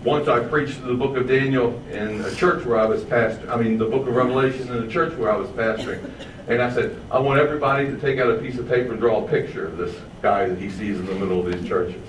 Once 0.04 0.28
I 0.28 0.40
preached 0.40 0.82
the 0.84 0.94
book 0.94 1.16
of 1.16 1.26
Daniel 1.26 1.80
in 1.90 2.20
a 2.22 2.34
church 2.34 2.64
where 2.64 2.78
I 2.78 2.86
was 2.86 3.04
pastor. 3.04 3.50
I 3.50 3.60
mean, 3.60 3.76
the 3.76 3.86
book 3.86 4.06
of 4.06 4.14
Revelation 4.14 4.68
in 4.68 4.84
a 4.84 4.88
church 4.88 5.16
where 5.18 5.30
I 5.30 5.36
was 5.36 5.48
pastoring. 5.50 6.08
And 6.48 6.62
I 6.62 6.72
said, 6.72 6.96
I 7.10 7.18
want 7.18 7.40
everybody 7.40 7.86
to 7.86 7.96
take 7.98 8.18
out 8.18 8.30
a 8.30 8.38
piece 8.38 8.58
of 8.58 8.68
paper 8.68 8.92
and 8.92 9.00
draw 9.00 9.24
a 9.24 9.28
picture 9.28 9.66
of 9.66 9.76
this 9.76 9.94
guy 10.22 10.48
that 10.48 10.58
he 10.58 10.70
sees 10.70 10.98
in 10.98 11.06
the 11.06 11.14
middle 11.14 11.44
of 11.44 11.52
these 11.52 11.68
churches. 11.68 12.00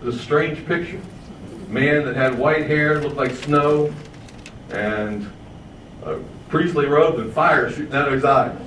It 0.00 0.04
was 0.04 0.16
a 0.16 0.22
strange 0.22 0.64
picture. 0.66 1.00
Man 1.68 2.04
that 2.06 2.16
had 2.16 2.38
white 2.38 2.66
hair, 2.66 3.00
looked 3.00 3.16
like 3.16 3.32
snow, 3.32 3.92
and 4.70 5.30
a 6.02 6.18
priestly 6.48 6.86
robe 6.86 7.18
and 7.18 7.32
fire 7.32 7.70
shooting 7.70 7.94
out 7.94 8.08
of 8.08 8.14
his 8.14 8.24
eyes. 8.24 8.58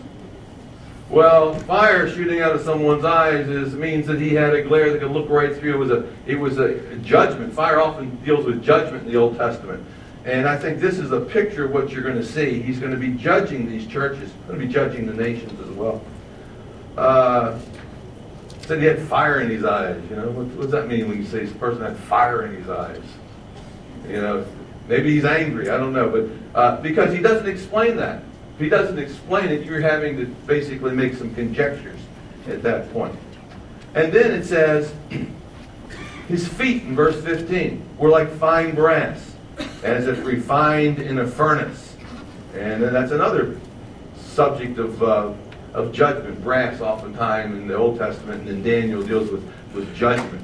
Well, 1.10 1.56
fire 1.62 2.10
shooting 2.10 2.40
out 2.40 2.56
of 2.56 2.62
someone's 2.62 3.04
eyes 3.04 3.50
is, 3.50 3.74
means 3.74 4.08
that 4.08 4.20
he 4.20 4.34
had 4.34 4.54
a 4.54 4.62
glare 4.62 4.94
that 4.94 5.00
could 5.00 5.12
look 5.12 5.30
right 5.30 5.54
through. 5.54 5.74
It 5.74 5.78
was 5.78 5.92
a 5.92 6.10
it 6.26 6.36
was 6.36 6.58
a 6.58 6.96
judgment. 6.98 7.54
Fire 7.54 7.82
often 7.82 8.16
deals 8.24 8.46
with 8.46 8.64
judgment 8.64 9.06
in 9.06 9.12
the 9.12 9.18
Old 9.18 9.38
Testament. 9.38 9.84
And 10.24 10.48
I 10.48 10.56
think 10.56 10.80
this 10.80 11.00
is 11.00 11.12
a 11.12 11.20
picture 11.20 11.66
of 11.66 11.72
what 11.72 11.92
you're 11.92 12.04
going 12.04 12.16
to 12.16 12.26
see. 12.26 12.62
He's 12.62 12.80
going 12.80 12.92
to 12.92 12.98
be 12.98 13.10
judging 13.16 13.68
these 13.68 13.88
churches. 13.88 14.32
He's 14.32 14.48
going 14.48 14.60
to 14.60 14.66
be 14.66 14.72
judging 14.72 15.06
the 15.08 15.14
nations 15.14 15.60
as 15.60 15.76
well. 15.76 16.02
Uh, 16.96 17.60
said 18.72 18.80
he 18.80 18.86
had 18.86 19.02
fire 19.02 19.42
in 19.42 19.50
his 19.50 19.66
eyes. 19.66 20.02
You 20.10 20.16
know, 20.16 20.30
what, 20.30 20.46
what 20.48 20.62
does 20.62 20.72
that 20.72 20.88
mean 20.88 21.10
when 21.10 21.18
you 21.18 21.26
say 21.26 21.44
this 21.44 21.52
person 21.58 21.82
had 21.82 21.98
fire 21.98 22.46
in 22.46 22.56
his 22.56 22.70
eyes? 22.70 23.04
You 24.08 24.22
know, 24.22 24.46
maybe 24.88 25.14
he's 25.14 25.26
angry. 25.26 25.70
I 25.70 25.76
don't 25.76 25.92
know, 25.92 26.10
but 26.10 26.58
uh, 26.58 26.82
because 26.82 27.14
he 27.14 27.22
doesn't 27.22 27.50
explain 27.50 27.98
that. 27.98 28.24
If 28.56 28.62
he 28.62 28.70
doesn't 28.70 28.98
explain 28.98 29.50
it, 29.50 29.66
you're 29.66 29.82
having 29.82 30.16
to 30.18 30.26
basically 30.48 30.94
make 30.94 31.16
some 31.16 31.36
conjectures 31.36 32.00
at 32.48 32.64
that 32.64 32.94
point. 32.94 33.14
And 33.94 34.14
then 34.14 34.32
it 34.32 34.46
says, 34.46 34.94
his 36.30 36.48
feet 36.48 36.84
in 36.84 36.96
verse 36.96 37.22
15 37.22 37.84
were 37.98 38.10
like 38.10 38.32
fine 38.38 38.74
brass, 38.74 39.36
as 39.84 40.08
if 40.08 40.26
refined 40.26 41.00
in 41.00 41.20
a 41.20 41.28
furnace. 41.28 41.98
And 42.54 42.82
then 42.82 42.94
that's 42.94 43.12
another 43.12 43.60
subject 44.16 44.78
of, 44.78 45.04
uh, 45.04 45.34
of 45.74 45.92
judgment. 45.92 46.44
Brass, 46.44 46.82
oftentimes 46.82 47.58
in 47.58 47.68
the 47.68 47.76
Old 47.76 47.98
Testament, 47.98 48.48
and 48.48 48.64
then 48.64 48.64
Daniel 48.64 49.04
deals 49.04 49.30
with, 49.30 49.44
with 49.74 49.94
judgment. 49.96 50.44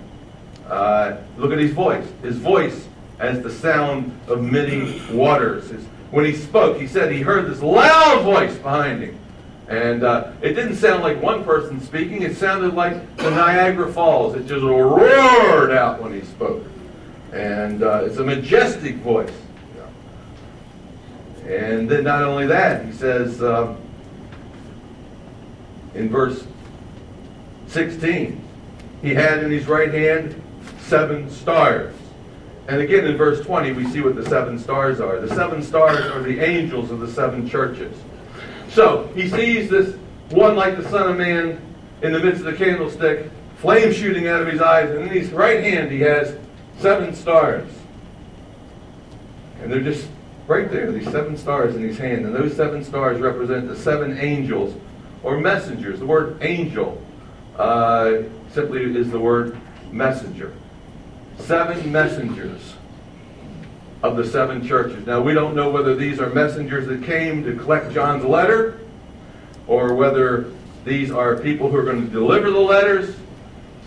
Uh, 0.67 1.17
look 1.37 1.51
at 1.51 1.59
his 1.59 1.71
voice. 1.71 2.05
His 2.21 2.37
voice 2.37 2.87
as 3.19 3.41
the 3.41 3.51
sound 3.51 4.17
of 4.27 4.43
many 4.43 5.01
waters. 5.11 5.69
His 5.69 5.83
when 6.11 6.25
he 6.25 6.33
spoke, 6.33 6.79
he 6.79 6.87
said 6.87 7.11
he 7.11 7.21
heard 7.21 7.49
this 7.51 7.61
loud 7.61 8.23
voice 8.23 8.55
behind 8.57 9.03
him. 9.03 9.19
And 9.67 10.03
uh, 10.03 10.31
it 10.41 10.53
didn't 10.53 10.75
sound 10.75 11.03
like 11.03 11.21
one 11.21 11.43
person 11.43 11.81
speaking, 11.81 12.21
it 12.21 12.37
sounded 12.37 12.73
like 12.73 13.17
the 13.17 13.29
Niagara 13.29 13.91
Falls. 13.91 14.35
It 14.35 14.47
just 14.47 14.63
roared 14.63 15.71
out 15.71 16.01
when 16.01 16.13
he 16.13 16.21
spoke. 16.21 16.65
And 17.33 17.83
uh, 17.83 18.03
it's 18.05 18.17
a 18.17 18.23
majestic 18.23 18.95
voice. 18.97 19.33
And 21.45 21.89
then 21.89 22.05
not 22.05 22.23
only 22.23 22.45
that, 22.47 22.85
he 22.85 22.91
says 22.93 23.41
uh, 23.41 23.75
in 25.93 26.09
verse 26.09 26.45
16, 27.67 28.41
he 29.01 29.13
had 29.13 29.43
in 29.43 29.51
his 29.51 29.67
right 29.67 29.93
hand 29.93 30.41
seven 30.79 31.29
stars. 31.29 31.93
And 32.67 32.81
again 32.81 33.05
in 33.05 33.15
verse 33.15 33.45
20, 33.45 33.71
we 33.73 33.85
see 33.85 34.01
what 34.01 34.15
the 34.15 34.27
seven 34.27 34.59
stars 34.59 34.99
are. 34.99 35.19
The 35.21 35.33
seven 35.33 35.63
stars 35.63 36.05
are 36.11 36.21
the 36.21 36.39
angels 36.39 36.91
of 36.91 36.99
the 36.99 37.07
seven 37.09 37.47
churches. 37.47 37.95
So 38.69 39.09
he 39.15 39.29
sees 39.29 39.69
this 39.69 39.95
one 40.29 40.55
like 40.55 40.75
the 40.75 40.87
Son 40.89 41.09
of 41.09 41.17
Man 41.17 41.61
in 42.01 42.11
the 42.11 42.19
midst 42.19 42.45
of 42.45 42.45
the 42.45 42.53
candlestick, 42.53 43.31
flame 43.57 43.93
shooting 43.93 44.27
out 44.27 44.41
of 44.41 44.47
his 44.47 44.61
eyes, 44.61 44.89
and 44.89 45.03
in 45.03 45.09
his 45.09 45.31
right 45.31 45.63
hand 45.63 45.91
he 45.91 46.01
has 46.01 46.37
seven 46.79 47.15
stars. 47.15 47.69
And 49.61 49.71
they're 49.71 49.81
just 49.81 50.07
right 50.47 50.69
there, 50.69 50.91
these 50.91 51.09
seven 51.09 51.37
stars 51.37 51.75
in 51.75 51.81
his 51.81 51.97
hand. 51.97 52.25
And 52.25 52.35
those 52.35 52.55
seven 52.55 52.83
stars 52.83 53.19
represent 53.19 53.67
the 53.67 53.75
seven 53.75 54.17
angels 54.19 54.75
or 55.23 55.39
messengers. 55.39 55.99
The 55.99 56.05
word 56.05 56.37
angel 56.41 57.01
uh, 57.57 58.23
simply 58.51 58.83
is 58.95 59.11
the 59.11 59.19
word 59.19 59.57
messenger 59.91 60.53
seven 61.39 61.91
messengers 61.91 62.73
of 64.03 64.17
the 64.17 64.25
seven 64.25 64.65
churches. 64.65 65.05
Now, 65.05 65.21
we 65.21 65.33
don't 65.33 65.55
know 65.55 65.69
whether 65.69 65.95
these 65.95 66.19
are 66.19 66.29
messengers 66.29 66.87
that 66.87 67.03
came 67.03 67.43
to 67.43 67.55
collect 67.55 67.93
John's 67.93 68.23
letter 68.23 68.79
or 69.65 69.93
whether 69.93 70.51
these 70.85 71.11
are 71.11 71.37
people 71.37 71.69
who 71.69 71.77
are 71.77 71.83
going 71.83 72.05
to 72.05 72.11
deliver 72.11 72.51
the 72.51 72.59
letters. 72.59 73.15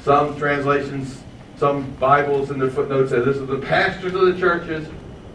Some 0.03 0.37
translations, 0.37 1.23
some 1.57 1.91
Bibles 1.97 2.51
in 2.51 2.59
their 2.59 2.71
footnotes 2.71 3.11
say 3.11 3.21
this 3.21 3.37
is 3.37 3.47
the 3.47 3.59
pastors 3.59 4.15
of 4.15 4.23
the 4.23 4.39
churches. 4.39 4.89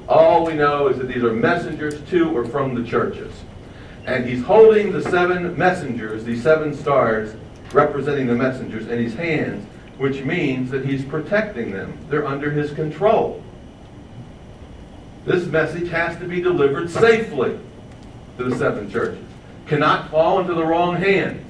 All 0.08 0.46
we 0.46 0.54
know 0.54 0.88
is 0.88 0.98
that 0.98 1.08
these 1.08 1.24
are 1.24 1.34
messengers 1.34 2.02
to 2.10 2.36
or 2.36 2.46
from 2.46 2.76
the 2.76 2.88
churches. 2.88 3.34
And 4.06 4.26
he's 4.26 4.44
holding 4.44 4.92
the 4.92 5.02
seven 5.02 5.58
messengers, 5.58 6.24
these 6.24 6.44
seven 6.44 6.76
stars, 6.76 7.36
representing 7.74 8.28
the 8.28 8.36
messengers, 8.36 8.88
in 8.88 9.04
his 9.04 9.16
hands 9.16 9.66
which 9.98 10.24
means 10.24 10.72
that 10.72 10.86
he's 10.86 11.06
protecting 11.06 11.72
them. 11.72 11.98
They're 12.10 12.26
under 12.26 12.52
his 12.52 12.72
control. 12.72 13.42
This 15.26 15.46
message 15.46 15.90
has 15.90 16.18
to 16.20 16.26
be 16.26 16.42
delivered 16.42 16.90
safely 16.90 17.58
to 18.38 18.44
the 18.44 18.56
seven 18.58 18.92
churches. 18.92 19.24
Cannot 19.68 20.12
fall 20.12 20.40
into 20.40 20.54
the 20.54 20.66
wrong 20.66 20.98
hands. 20.98 21.42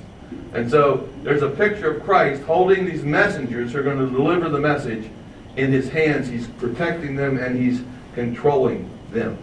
And 0.54 0.70
so 0.70 1.10
there's 1.24 1.42
a 1.42 1.50
picture 1.50 1.96
of 1.96 2.04
Christ 2.04 2.44
holding 2.44 2.86
these 2.86 3.04
messengers 3.04 3.74
who 3.74 3.80
are 3.80 3.84
going 3.84 4.00
to 4.00 4.10
deliver 4.10 4.48
the 4.48 4.60
message 4.60 5.10
in 5.58 5.72
his 5.72 5.90
hands. 5.90 6.30
He's 6.30 6.48
protecting 6.48 7.16
them 7.16 7.38
and 7.38 7.60
he's 7.60 7.82
controlling 8.14 8.90
them. 9.12 9.38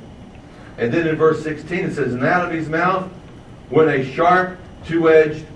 And 0.78 0.92
then 0.92 1.06
in 1.06 1.16
verse 1.16 1.42
16 1.42 1.78
it 1.78 1.94
says, 1.94 2.14
And 2.14 2.24
out 2.24 2.46
of 2.46 2.52
his 2.52 2.68
mouth 2.68 3.11
went 3.70 3.90
a 3.90 4.04
sharp, 4.12 4.58
two 4.85 5.11
edged 5.11 5.46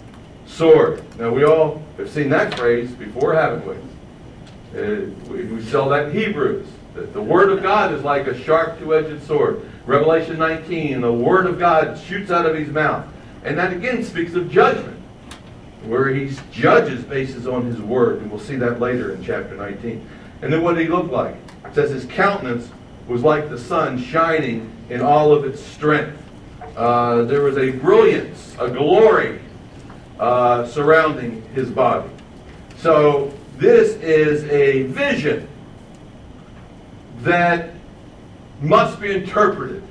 sword. 0.47 1.03
Now 1.19 1.31
we 1.31 1.45
all 1.45 1.83
have 1.97 2.11
seen 2.11 2.29
that 2.31 2.55
phrase 2.55 2.91
before, 2.93 3.35
haven't 3.35 3.67
we? 3.67 3.77
Uh, 4.77 5.11
we, 5.31 5.45
we 5.45 5.63
sell 5.65 5.89
that 5.89 6.09
in 6.09 6.13
Hebrews. 6.13 6.67
That 6.95 7.13
the 7.13 7.23
Word 7.23 7.51
of 7.51 7.63
God 7.63 7.93
is 7.93 8.03
like 8.03 8.27
a 8.27 8.39
sharp 8.43 8.79
two-edged 8.79 9.23
sword. 9.27 9.69
Revelation 9.85 10.39
19, 10.39 11.03
the 11.03 11.13
Word 11.13 11.47
of 11.47 11.59
God 11.59 11.99
shoots 11.99 12.31
out 12.31 12.47
of 12.47 12.57
his 12.57 12.69
mouth. 12.69 13.07
And 13.45 13.59
that 13.59 13.73
again 13.73 14.03
speaks 14.03 14.35
of 14.35 14.51
judgment, 14.51 14.99
where 15.85 16.09
he 16.09 16.35
judges 16.51 17.05
based 17.05 17.47
on 17.47 17.67
his 17.67 17.81
Word. 17.81 18.23
And 18.23 18.31
we'll 18.31 18.41
see 18.41 18.57
that 18.57 18.81
later 18.81 19.13
in 19.13 19.23
chapter 19.23 19.55
19. 19.55 20.09
And 20.41 20.53
then 20.53 20.63
what 20.63 20.75
did 20.75 20.83
he 20.83 20.89
look 20.89 21.11
like? 21.11 21.37
It 21.67 21.75
says 21.75 21.91
his 21.91 22.07
countenance 22.07 22.71
was 23.07 23.23
like 23.23 23.49
the 23.49 23.59
sun 23.59 24.03
shining 24.03 24.71
in 24.91 25.01
all 25.01 25.33
of 25.33 25.45
its 25.45 25.63
strength. 25.63 26.21
Uh, 26.77 27.23
there 27.23 27.43
was 27.43 27.57
a 27.57 27.71
brilliance, 27.71 28.55
a 28.59 28.69
glory 28.69 29.41
uh, 30.19 30.67
surrounding 30.67 31.43
his 31.55 31.71
body. 31.71 32.11
So 32.77 33.33
this 33.57 33.95
is 33.97 34.45
a 34.45 34.83
vision 34.85 35.49
that 37.21 37.71
must 38.61 39.01
be 39.01 39.13
interpreted. 39.13 39.83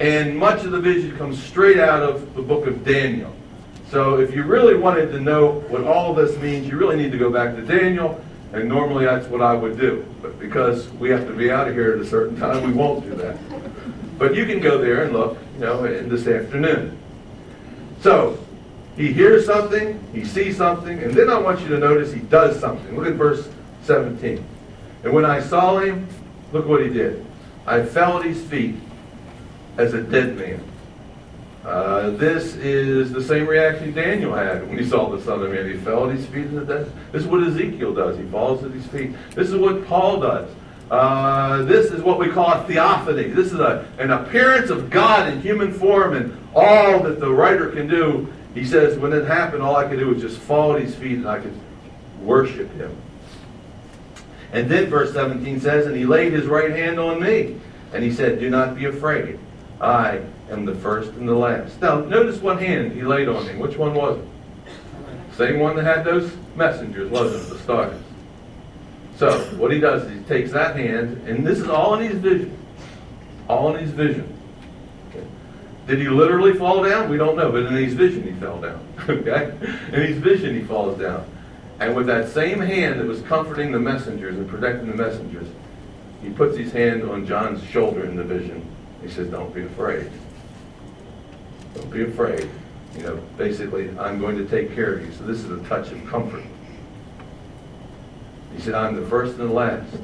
And 0.00 0.36
much 0.36 0.64
of 0.64 0.70
the 0.70 0.80
vision 0.80 1.16
comes 1.16 1.42
straight 1.42 1.78
out 1.78 2.02
of 2.02 2.34
the 2.34 2.42
book 2.42 2.66
of 2.66 2.84
Daniel. 2.84 3.34
So 3.90 4.20
if 4.20 4.34
you 4.34 4.44
really 4.44 4.76
wanted 4.76 5.10
to 5.12 5.20
know 5.20 5.60
what 5.68 5.84
all 5.84 6.14
this 6.14 6.36
means, 6.38 6.68
you 6.68 6.76
really 6.76 6.96
need 6.96 7.10
to 7.10 7.18
go 7.18 7.30
back 7.30 7.56
to 7.56 7.62
Daniel. 7.62 8.22
And 8.52 8.68
normally 8.68 9.04
that's 9.04 9.26
what 9.26 9.42
I 9.42 9.54
would 9.54 9.78
do. 9.78 10.06
But 10.22 10.38
because 10.38 10.88
we 10.92 11.10
have 11.10 11.26
to 11.26 11.34
be 11.34 11.50
out 11.50 11.68
of 11.68 11.74
here 11.74 11.92
at 11.92 11.98
a 11.98 12.06
certain 12.06 12.36
time, 12.36 12.64
we 12.64 12.72
won't 12.72 13.04
do 13.04 13.14
that. 13.16 13.36
But 14.18 14.34
you 14.34 14.46
can 14.46 14.60
go 14.60 14.78
there 14.78 15.04
and 15.04 15.12
look, 15.12 15.38
you 15.54 15.60
know, 15.60 15.84
in 15.84 16.08
this 16.08 16.26
afternoon. 16.26 16.98
So 18.00 18.38
he 18.96 19.12
hears 19.12 19.46
something, 19.46 20.02
he 20.12 20.24
sees 20.24 20.56
something, 20.56 20.98
and 21.02 21.12
then 21.12 21.30
I 21.30 21.38
want 21.38 21.60
you 21.60 21.68
to 21.68 21.78
notice 21.78 22.12
he 22.12 22.20
does 22.20 22.58
something. 22.58 22.96
Look 22.96 23.06
at 23.06 23.14
verse 23.14 23.48
17. 23.82 24.44
And 25.04 25.12
when 25.12 25.24
I 25.24 25.40
saw 25.40 25.78
him, 25.78 26.08
look 26.52 26.66
what 26.66 26.82
he 26.82 26.88
did. 26.88 27.24
I 27.66 27.84
fell 27.84 28.18
at 28.18 28.24
his 28.24 28.42
feet 28.42 28.76
as 29.76 29.94
a 29.94 30.02
dead 30.02 30.36
man. 30.36 30.64
Uh, 31.68 32.10
this 32.10 32.54
is 32.56 33.12
the 33.12 33.22
same 33.22 33.46
reaction 33.46 33.92
Daniel 33.92 34.34
had 34.34 34.66
when 34.68 34.78
he 34.78 34.88
saw 34.88 35.10
the 35.10 35.20
Son 35.22 35.42
of 35.42 35.50
Man. 35.50 35.70
He 35.70 35.76
fell 35.76 36.08
at 36.08 36.16
his 36.16 36.24
feet 36.26 36.46
a 36.46 36.64
dead. 36.64 36.90
This 37.12 37.22
is 37.22 37.28
what 37.28 37.42
Ezekiel 37.42 37.94
does. 37.94 38.16
He 38.16 38.24
falls 38.24 38.64
at 38.64 38.70
his 38.70 38.86
feet. 38.86 39.12
This 39.34 39.50
is 39.50 39.56
what 39.56 39.86
Paul 39.86 40.20
does. 40.20 40.50
Uh, 40.90 41.64
this 41.64 41.90
is 41.90 42.00
what 42.02 42.18
we 42.18 42.30
call 42.30 42.50
a 42.50 42.64
theophany. 42.64 43.24
This 43.24 43.52
is 43.52 43.60
a, 43.60 43.86
an 43.98 44.10
appearance 44.10 44.70
of 44.70 44.88
God 44.88 45.30
in 45.30 45.42
human 45.42 45.70
form, 45.70 46.14
and 46.14 46.36
all 46.54 47.02
that 47.02 47.20
the 47.20 47.30
writer 47.30 47.68
can 47.68 47.86
do 47.86 48.32
he 48.58 48.64
says, 48.64 48.98
when 48.98 49.12
it 49.12 49.24
happened, 49.24 49.62
all 49.62 49.76
I 49.76 49.86
could 49.86 49.98
do 49.98 50.08
was 50.08 50.20
just 50.20 50.38
fall 50.38 50.74
at 50.74 50.82
his 50.82 50.94
feet 50.94 51.18
and 51.18 51.28
I 51.28 51.38
could 51.38 51.54
worship 52.20 52.72
him. 52.74 52.96
And 54.52 54.68
then 54.68 54.88
verse 54.90 55.12
17 55.12 55.60
says, 55.60 55.86
And 55.86 55.94
he 55.96 56.04
laid 56.04 56.32
his 56.32 56.46
right 56.46 56.70
hand 56.70 56.98
on 56.98 57.22
me. 57.22 57.56
And 57.92 58.02
he 58.02 58.12
said, 58.12 58.40
Do 58.40 58.50
not 58.50 58.74
be 58.74 58.86
afraid. 58.86 59.38
I 59.80 60.22
am 60.50 60.64
the 60.64 60.74
first 60.74 61.10
and 61.12 61.28
the 61.28 61.34
last. 61.34 61.80
Now, 61.80 62.00
notice 62.00 62.40
what 62.40 62.60
hand 62.60 62.92
he 62.92 63.02
laid 63.02 63.28
on 63.28 63.46
him. 63.46 63.58
Which 63.58 63.76
one 63.76 63.94
was 63.94 64.18
it? 64.18 64.24
Same 65.36 65.60
one 65.60 65.76
that 65.76 65.84
had 65.84 66.04
those 66.04 66.32
messengers, 66.56 67.10
wasn't 67.10 67.44
it? 67.44 67.48
The 67.50 67.58
stars. 67.60 68.02
So, 69.16 69.38
what 69.56 69.72
he 69.72 69.80
does 69.80 70.04
is 70.04 70.18
he 70.18 70.24
takes 70.24 70.52
that 70.52 70.76
hand, 70.76 71.28
and 71.28 71.46
this 71.46 71.58
is 71.58 71.68
all 71.68 71.94
in 71.98 72.08
his 72.08 72.18
vision. 72.18 72.56
All 73.48 73.74
in 73.74 73.82
his 73.82 73.90
vision. 73.92 74.38
Did 75.88 76.00
he 76.00 76.08
literally 76.08 76.52
fall 76.52 76.84
down? 76.84 77.08
We 77.08 77.16
don't 77.16 77.34
know, 77.36 77.50
but 77.50 77.64
in 77.64 77.74
his 77.74 77.94
vision 77.94 78.22
he 78.22 78.38
fell 78.38 78.60
down. 78.60 78.86
okay? 79.08 79.52
In 79.90 80.02
his 80.02 80.18
vision 80.18 80.54
he 80.54 80.62
falls 80.62 81.00
down. 81.00 81.24
And 81.80 81.96
with 81.96 82.06
that 82.08 82.28
same 82.28 82.60
hand 82.60 83.00
that 83.00 83.06
was 83.06 83.22
comforting 83.22 83.72
the 83.72 83.78
messengers 83.78 84.36
and 84.36 84.46
protecting 84.48 84.90
the 84.90 84.96
messengers, 84.96 85.48
he 86.22 86.28
puts 86.28 86.58
his 86.58 86.72
hand 86.72 87.04
on 87.04 87.24
John's 87.24 87.64
shoulder 87.64 88.04
in 88.04 88.16
the 88.16 88.24
vision. 88.24 88.66
He 89.02 89.08
says, 89.08 89.28
Don't 89.28 89.54
be 89.54 89.62
afraid. 89.62 90.10
Don't 91.78 91.90
be 91.90 92.02
afraid. 92.02 92.50
You 92.96 93.02
know, 93.02 93.16
basically, 93.36 93.96
I'm 93.98 94.18
going 94.20 94.36
to 94.36 94.44
take 94.44 94.74
care 94.74 94.94
of 94.94 95.06
you. 95.06 95.12
So 95.12 95.24
this 95.24 95.38
is 95.38 95.50
a 95.50 95.62
touch 95.68 95.90
of 95.92 96.04
comfort. 96.06 96.44
He 98.54 98.60
said, 98.60 98.74
I'm 98.74 98.96
the 98.96 99.06
first 99.06 99.38
and 99.38 99.48
the 99.48 99.52
last. 99.52 99.96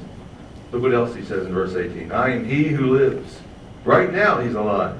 Look 0.71 0.81
what 0.81 0.93
else 0.93 1.13
he 1.15 1.23
says 1.23 1.45
in 1.45 1.53
verse 1.53 1.75
18. 1.75 2.11
I 2.11 2.33
am 2.33 2.45
he 2.45 2.69
who 2.69 2.97
lives. 2.97 3.39
Right 3.83 4.11
now 4.11 4.39
he's 4.39 4.55
alive 4.55 4.97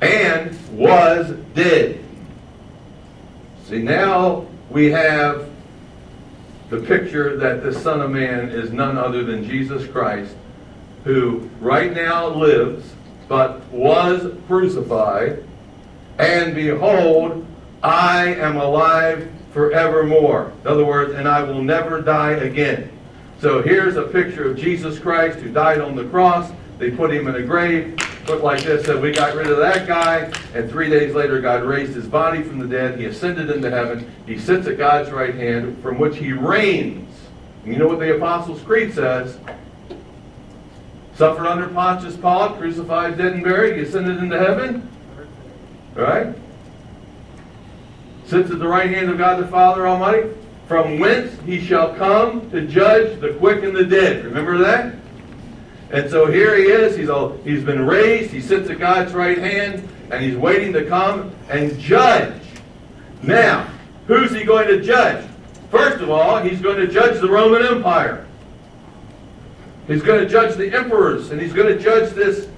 and 0.00 0.58
was 0.76 1.30
dead. 1.54 2.02
See, 3.64 3.82
now 3.82 4.46
we 4.70 4.90
have 4.90 5.48
the 6.70 6.80
picture 6.80 7.36
that 7.36 7.62
the 7.62 7.72
Son 7.72 8.00
of 8.00 8.10
Man 8.10 8.48
is 8.48 8.72
none 8.72 8.98
other 8.98 9.22
than 9.24 9.44
Jesus 9.44 9.86
Christ, 9.86 10.34
who 11.04 11.48
right 11.60 11.92
now 11.92 12.28
lives, 12.28 12.92
but 13.28 13.64
was 13.66 14.32
crucified, 14.46 15.44
and 16.18 16.54
behold, 16.54 17.46
I 17.82 18.34
am 18.34 18.56
alive 18.56 19.30
forevermore. 19.52 20.52
In 20.62 20.66
other 20.68 20.84
words, 20.84 21.14
and 21.14 21.28
I 21.28 21.42
will 21.42 21.62
never 21.62 22.00
die 22.00 22.32
again. 22.32 22.90
So 23.40 23.62
here's 23.62 23.96
a 23.96 24.04
picture 24.04 24.50
of 24.50 24.56
Jesus 24.56 24.98
Christ 24.98 25.38
who 25.38 25.50
died 25.50 25.80
on 25.80 25.94
the 25.94 26.04
cross. 26.04 26.50
They 26.78 26.90
put 26.90 27.10
him 27.10 27.28
in 27.28 27.36
a 27.36 27.42
grave 27.42 27.98
looked 28.28 28.42
like 28.42 28.62
this, 28.62 28.86
that 28.86 29.00
we 29.00 29.12
got 29.12 29.34
rid 29.34 29.46
of 29.48 29.58
that 29.58 29.86
guy, 29.86 30.30
and 30.54 30.68
three 30.70 30.90
days 30.90 31.14
later 31.14 31.40
God 31.40 31.62
raised 31.62 31.94
his 31.94 32.06
body 32.06 32.42
from 32.42 32.58
the 32.58 32.66
dead. 32.66 32.98
He 32.98 33.06
ascended 33.06 33.50
into 33.50 33.70
heaven. 33.70 34.10
He 34.26 34.38
sits 34.38 34.66
at 34.66 34.78
God's 34.78 35.10
right 35.10 35.34
hand, 35.34 35.80
from 35.82 35.98
which 35.98 36.16
he 36.16 36.32
reigns. 36.32 37.14
And 37.64 37.72
you 37.72 37.78
know 37.78 37.86
what 37.86 37.98
the 37.98 38.16
Apostles' 38.16 38.62
Creed 38.62 38.94
says? 38.94 39.38
Suffered 41.14 41.46
under 41.46 41.68
Pontius 41.68 42.16
Pilate, 42.16 42.58
crucified, 42.58 43.16
dead, 43.16 43.34
and 43.34 43.44
buried. 43.44 43.76
He 43.76 43.82
ascended 43.82 44.18
into 44.18 44.38
heaven. 44.38 44.88
Right? 45.96 46.34
Sits 48.26 48.50
at 48.50 48.58
the 48.58 48.68
right 48.68 48.90
hand 48.90 49.08
of 49.08 49.18
God 49.18 49.42
the 49.42 49.48
Father 49.48 49.88
Almighty, 49.88 50.28
from 50.68 50.98
whence 50.98 51.40
he 51.46 51.64
shall 51.64 51.94
come 51.94 52.50
to 52.50 52.66
judge 52.66 53.20
the 53.20 53.34
quick 53.34 53.64
and 53.64 53.74
the 53.74 53.84
dead. 53.84 54.24
Remember 54.24 54.58
that? 54.58 54.94
And 55.90 56.10
so 56.10 56.26
here 56.30 56.56
he 56.56 56.64
is. 56.64 56.96
He's, 56.96 57.08
all, 57.08 57.36
he's 57.44 57.64
been 57.64 57.86
raised. 57.86 58.32
He 58.32 58.40
sits 58.40 58.68
at 58.68 58.78
God's 58.78 59.14
right 59.14 59.38
hand, 59.38 59.88
and 60.10 60.22
he's 60.22 60.36
waiting 60.36 60.72
to 60.74 60.84
come 60.84 61.32
and 61.48 61.78
judge. 61.78 62.42
Now, 63.22 63.68
who's 64.06 64.32
he 64.32 64.44
going 64.44 64.68
to 64.68 64.82
judge? 64.82 65.24
First 65.70 66.02
of 66.02 66.10
all, 66.10 66.42
he's 66.42 66.60
going 66.60 66.78
to 66.78 66.88
judge 66.88 67.20
the 67.20 67.28
Roman 67.28 67.64
Empire. 67.64 68.26
He's 69.86 70.02
going 70.02 70.20
to 70.22 70.28
judge 70.28 70.56
the 70.56 70.76
emperors, 70.76 71.30
and 71.30 71.40
he's 71.40 71.52
going 71.52 71.68
to 71.68 71.82
judge 71.82 72.12
this 72.12 72.48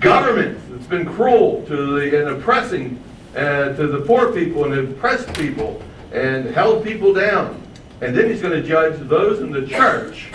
government 0.00 0.58
that's 0.70 0.86
been 0.86 1.06
cruel 1.06 1.64
to 1.66 1.98
the 1.98 2.20
and 2.20 2.36
oppressing 2.36 3.02
uh, 3.34 3.74
to 3.74 3.86
the 3.86 4.00
poor 4.00 4.32
people 4.32 4.64
and 4.64 4.90
oppressed 4.90 5.32
people 5.34 5.82
and 6.12 6.46
held 6.46 6.84
people 6.84 7.12
down. 7.12 7.62
And 8.00 8.16
then 8.16 8.28
he's 8.30 8.42
going 8.42 8.60
to 8.60 8.66
judge 8.66 8.98
those 9.08 9.40
in 9.40 9.50
the 9.50 9.66
church 9.66 10.28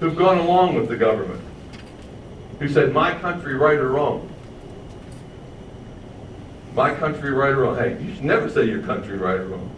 who've 0.00 0.16
gone 0.16 0.38
along 0.38 0.74
with 0.74 0.88
the 0.88 0.96
government, 0.96 1.40
who 2.58 2.68
said, 2.68 2.92
my 2.92 3.14
country 3.18 3.54
right 3.54 3.78
or 3.78 3.88
wrong. 3.88 4.28
My 6.74 6.94
country 6.94 7.30
right 7.30 7.52
or 7.52 7.62
wrong. 7.62 7.76
Hey, 7.76 8.02
you 8.02 8.14
should 8.14 8.24
never 8.24 8.50
say 8.50 8.64
your 8.64 8.82
country 8.82 9.16
right 9.16 9.40
or 9.40 9.46
wrong. 9.46 9.70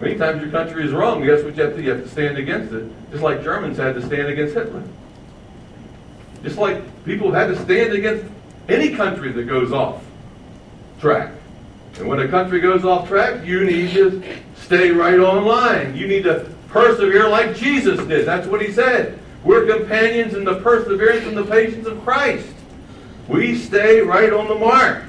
Many 0.00 0.16
times 0.16 0.40
your 0.40 0.50
country 0.50 0.84
is 0.84 0.92
wrong. 0.92 1.22
Guess 1.22 1.44
what 1.44 1.56
you 1.56 1.62
have 1.62 1.76
to 1.76 1.82
You 1.82 1.90
have 1.90 2.02
to 2.02 2.08
stand 2.08 2.38
against 2.38 2.72
it. 2.72 2.90
Just 3.10 3.22
like 3.22 3.42
Germans 3.42 3.76
had 3.76 3.94
to 3.96 4.06
stand 4.06 4.28
against 4.28 4.54
Hitler. 4.54 4.82
Just 6.42 6.58
like 6.58 7.04
people 7.04 7.30
have 7.32 7.48
had 7.48 7.56
to 7.56 7.64
stand 7.64 7.92
against 7.92 8.24
any 8.68 8.94
country 8.94 9.32
that 9.32 9.44
goes 9.44 9.72
off 9.72 10.02
track. 11.00 11.32
And 11.98 12.08
when 12.08 12.20
a 12.20 12.28
country 12.28 12.60
goes 12.60 12.84
off 12.84 13.08
track, 13.08 13.44
you 13.44 13.64
need 13.64 13.92
to 13.94 14.22
stay 14.56 14.90
right 14.90 15.18
on 15.18 15.44
line. 15.44 15.96
You 15.96 16.06
need 16.06 16.24
to 16.24 16.50
Persevere 16.70 17.28
like 17.28 17.56
Jesus 17.56 17.98
did. 18.06 18.24
That's 18.24 18.46
what 18.46 18.62
he 18.62 18.72
said. 18.72 19.18
We're 19.42 19.66
companions 19.66 20.34
in 20.34 20.44
the 20.44 20.60
perseverance 20.60 21.26
and 21.26 21.36
the 21.36 21.44
patience 21.44 21.86
of 21.86 22.00
Christ. 22.04 22.46
We 23.26 23.58
stay 23.58 24.00
right 24.00 24.32
on 24.32 24.46
the 24.46 24.54
mark. 24.54 25.04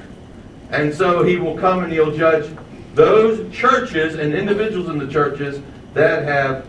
And 0.70 0.92
so 0.92 1.22
he 1.22 1.36
will 1.36 1.56
come 1.56 1.84
and 1.84 1.92
he'll 1.92 2.16
judge 2.16 2.50
those 2.94 3.54
churches 3.54 4.16
and 4.16 4.34
individuals 4.34 4.88
in 4.88 4.98
the 4.98 5.06
churches 5.06 5.60
that 5.94 6.24
have, 6.24 6.66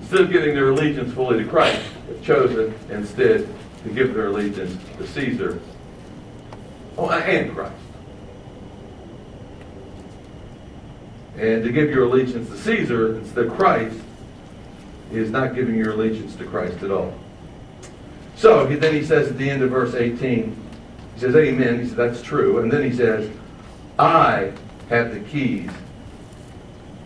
instead 0.00 0.20
of 0.20 0.32
giving 0.32 0.54
their 0.54 0.70
allegiance 0.70 1.12
fully 1.12 1.44
to 1.44 1.44
Christ, 1.44 1.82
have 2.08 2.22
chosen 2.22 2.74
instead 2.90 3.48
to 3.84 3.90
give 3.90 4.14
their 4.14 4.26
allegiance 4.26 4.76
to 4.98 5.06
Caesar 5.06 5.60
oh, 6.96 7.10
and 7.10 7.54
Christ. 7.54 7.74
And 11.36 11.62
to 11.62 11.70
give 11.70 11.90
your 11.90 12.04
allegiance 12.04 12.48
to 12.50 12.56
Caesar 12.56 13.16
instead 13.16 13.46
of 13.46 13.56
Christ 13.56 13.96
is 15.12 15.30
not 15.30 15.54
giving 15.54 15.76
your 15.76 15.92
allegiance 15.92 16.34
to 16.36 16.44
Christ 16.44 16.82
at 16.82 16.90
all. 16.90 17.14
So 18.36 18.66
then 18.66 18.94
he 18.94 19.04
says 19.04 19.28
at 19.28 19.38
the 19.38 19.48
end 19.48 19.62
of 19.62 19.70
verse 19.70 19.94
18, 19.94 20.56
he 21.14 21.20
says, 21.20 21.34
Amen. 21.34 21.80
He 21.80 21.86
says, 21.86 21.96
That's 21.96 22.22
true. 22.22 22.58
And 22.58 22.70
then 22.70 22.82
he 22.82 22.96
says, 22.96 23.30
I 23.98 24.52
have 24.88 25.12
the 25.12 25.20
keys 25.20 25.70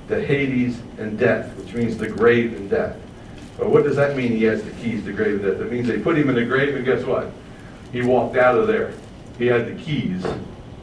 to 0.09 0.25
Hades 0.25 0.81
and 0.99 1.19
death, 1.19 1.57
which 1.57 1.73
means 1.73 1.97
the 1.97 2.09
grave 2.09 2.55
and 2.55 2.69
death. 2.69 2.97
But 3.59 3.71
what 3.71 3.85
does 3.85 3.97
that 3.97 4.17
mean 4.17 4.33
he 4.33 4.45
has 4.45 4.63
the 4.63 4.71
keys 4.73 5.05
to 5.05 5.13
grave 5.13 5.43
death? 5.43 5.59
That 5.59 5.71
means 5.71 5.87
they 5.87 5.99
put 5.99 6.17
him 6.17 6.29
in 6.29 6.35
the 6.35 6.45
grave, 6.45 6.75
and 6.75 6.85
guess 6.85 7.05
what? 7.05 7.31
He 7.93 8.03
walked 8.03 8.37
out 8.37 8.59
of 8.59 8.67
there. 8.67 8.93
He 9.39 9.47
had 9.47 9.67
the 9.67 9.83
keys. 9.83 10.25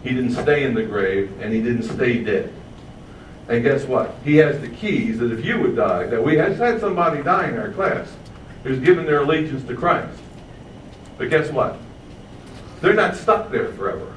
He 0.04 0.10
didn't 0.10 0.32
stay 0.32 0.64
in 0.64 0.74
the 0.74 0.84
grave, 0.84 1.32
and 1.42 1.54
he 1.54 1.62
didn't 1.62 1.84
stay 1.84 2.24
dead. 2.24 2.54
And 3.48 3.64
guess 3.64 3.86
what? 3.86 4.16
He 4.24 4.38
has 4.38 4.62
the 4.62 4.70
keys 4.70 5.18
that 5.18 5.32
if 5.32 5.44
you 5.44 5.60
would 5.60 5.76
die, 5.76 6.06
that 6.06 6.24
we 6.24 6.36
had 6.36 6.54
had 6.54 6.80
somebody 6.80 7.24
die 7.24 7.50
in 7.50 7.58
our 7.58 7.72
class 7.72 8.08
who's 8.64 8.80
given 8.80 9.06
their 9.06 9.22
allegiance 9.22 9.64
to 9.68 9.76
Christ. 9.76 10.20
But 11.18 11.30
guess 11.30 11.52
what? 11.52 11.78
They're 12.82 12.94
not 12.94 13.16
stuck 13.16 13.52
there 13.52 13.74
forever. 13.74 14.14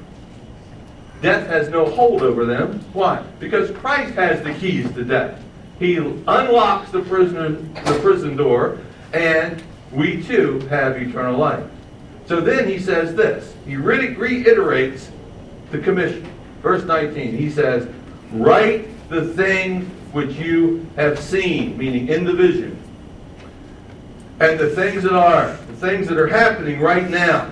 Death 1.22 1.46
has 1.46 1.68
no 1.68 1.88
hold 1.88 2.22
over 2.22 2.44
them. 2.44 2.80
Why? 2.92 3.22
Because 3.38 3.70
Christ 3.70 4.14
has 4.14 4.42
the 4.42 4.52
keys 4.54 4.92
to 4.92 5.04
death. 5.04 5.40
He 5.78 5.96
unlocks 5.96 6.90
the 6.90 7.00
prisoner 7.00 7.50
the 7.50 7.98
prison 8.00 8.36
door, 8.36 8.78
and 9.12 9.62
we 9.90 10.22
too 10.22 10.60
have 10.68 10.96
eternal 10.96 11.38
life. 11.38 11.64
So 12.26 12.40
then 12.40 12.68
he 12.68 12.78
says 12.78 13.14
this. 13.14 13.54
He 13.66 13.76
really 13.76 14.14
reiterates 14.14 15.10
the 15.70 15.78
commission. 15.78 16.26
Verse 16.62 16.84
19. 16.84 17.36
He 17.36 17.50
says, 17.50 17.88
Write 18.32 18.88
the 19.08 19.34
things 19.34 19.88
which 20.12 20.36
you 20.36 20.86
have 20.96 21.18
seen, 21.18 21.76
meaning 21.76 22.08
in 22.08 22.24
the 22.24 22.32
vision, 22.32 22.78
and 24.40 24.58
the 24.58 24.70
things 24.70 25.02
that 25.02 25.12
are, 25.12 25.56
the 25.68 25.76
things 25.76 26.06
that 26.08 26.18
are 26.18 26.26
happening 26.26 26.80
right 26.80 27.10
now 27.10 27.50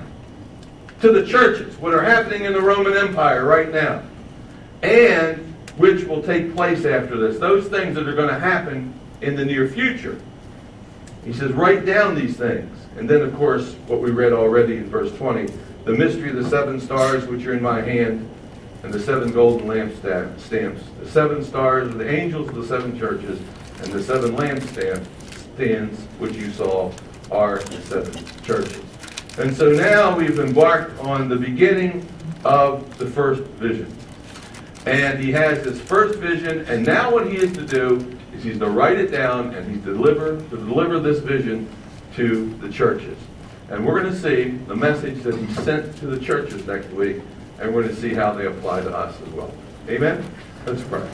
to 1.00 1.12
the 1.12 1.26
churches, 1.26 1.76
what 1.78 1.94
are 1.94 2.02
happening 2.02 2.44
in 2.44 2.52
the 2.52 2.60
Roman 2.60 2.96
Empire 2.96 3.44
right 3.44 3.72
now, 3.72 4.02
and 4.82 5.49
which 5.80 6.04
will 6.04 6.22
take 6.22 6.54
place 6.54 6.84
after 6.84 7.16
this. 7.16 7.38
Those 7.38 7.68
things 7.68 7.94
that 7.94 8.06
are 8.06 8.14
going 8.14 8.28
to 8.28 8.38
happen 8.38 8.92
in 9.22 9.34
the 9.34 9.44
near 9.44 9.66
future. 9.66 10.20
He 11.24 11.32
says, 11.32 11.52
write 11.52 11.86
down 11.86 12.14
these 12.14 12.36
things. 12.36 12.76
And 12.98 13.08
then, 13.08 13.22
of 13.22 13.34
course, 13.34 13.72
what 13.86 14.00
we 14.00 14.10
read 14.10 14.34
already 14.34 14.76
in 14.76 14.90
verse 14.90 15.10
20 15.16 15.50
the 15.84 15.94
mystery 15.94 16.28
of 16.28 16.36
the 16.36 16.48
seven 16.50 16.78
stars 16.78 17.26
which 17.26 17.46
are 17.46 17.54
in 17.54 17.62
my 17.62 17.80
hand, 17.80 18.28
and 18.82 18.92
the 18.92 19.00
seven 19.00 19.32
golden 19.32 19.66
lampstands. 19.66 20.82
The 21.00 21.10
seven 21.10 21.42
stars 21.42 21.88
are 21.88 21.96
the 21.96 22.08
angels 22.08 22.50
of 22.50 22.54
the 22.54 22.66
seven 22.66 22.98
churches, 22.98 23.40
and 23.82 23.90
the 23.90 24.02
seven 24.02 24.36
lampstands 24.36 25.96
which 26.18 26.34
you 26.34 26.50
saw 26.50 26.92
are 27.30 27.60
the 27.60 27.80
seven 27.80 28.24
churches. 28.42 28.82
And 29.38 29.56
so 29.56 29.72
now 29.72 30.14
we've 30.14 30.38
embarked 30.38 30.98
on 31.00 31.30
the 31.30 31.36
beginning 31.36 32.06
of 32.44 32.98
the 32.98 33.06
first 33.06 33.42
vision. 33.42 33.96
And 34.86 35.22
he 35.22 35.30
has 35.32 35.62
this 35.62 35.80
first 35.80 36.18
vision, 36.18 36.60
and 36.66 36.86
now 36.86 37.12
what 37.12 37.30
he 37.30 37.36
is 37.36 37.52
to 37.52 37.66
do 37.66 38.18
is 38.34 38.42
he's 38.42 38.58
to 38.58 38.70
write 38.70 38.98
it 38.98 39.10
down 39.10 39.54
and 39.54 39.70
he's 39.70 39.84
deliver 39.84 40.36
to 40.36 40.56
deliver 40.56 40.98
this 40.98 41.18
vision 41.18 41.68
to 42.16 42.54
the 42.60 42.70
churches. 42.70 43.18
And 43.68 43.86
we're 43.86 44.00
going 44.00 44.12
to 44.12 44.18
see 44.18 44.56
the 44.66 44.74
message 44.74 45.22
that 45.22 45.36
he 45.36 45.52
sent 45.54 45.96
to 45.98 46.06
the 46.06 46.18
churches 46.18 46.66
next 46.66 46.88
week, 46.90 47.18
and 47.60 47.74
we're 47.74 47.82
going 47.82 47.94
to 47.94 48.00
see 48.00 48.14
how 48.14 48.32
they 48.32 48.46
apply 48.46 48.80
to 48.80 48.96
us 48.96 49.14
as 49.20 49.28
well. 49.28 49.52
Amen? 49.88 50.24
Let's 50.66 50.82
pray. 50.82 51.08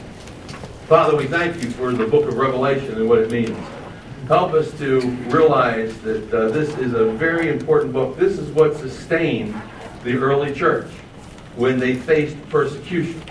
Father, 0.87 1.17
we 1.17 1.27
thank 1.27 1.61
you 1.61 1.69
for 1.71 1.91
the 1.91 2.07
book 2.07 2.27
of 2.27 2.37
Revelation 2.37 2.95
and 2.95 3.09
what 3.09 3.19
it 3.19 3.29
means. 3.29 3.57
Help 4.27 4.53
us 4.53 4.71
to 4.79 5.01
realize 5.29 5.97
that 5.99 6.33
uh, 6.33 6.49
this 6.49 6.69
is 6.77 6.93
a 6.93 7.05
very 7.11 7.49
important 7.49 7.93
book. 7.93 8.17
This 8.17 8.39
is 8.39 8.49
what 8.51 8.75
sustained 8.77 9.53
the 10.03 10.15
early 10.15 10.53
church 10.53 10.87
when 11.57 11.79
they 11.79 11.95
faced 11.95 12.37
persecution, 12.49 13.21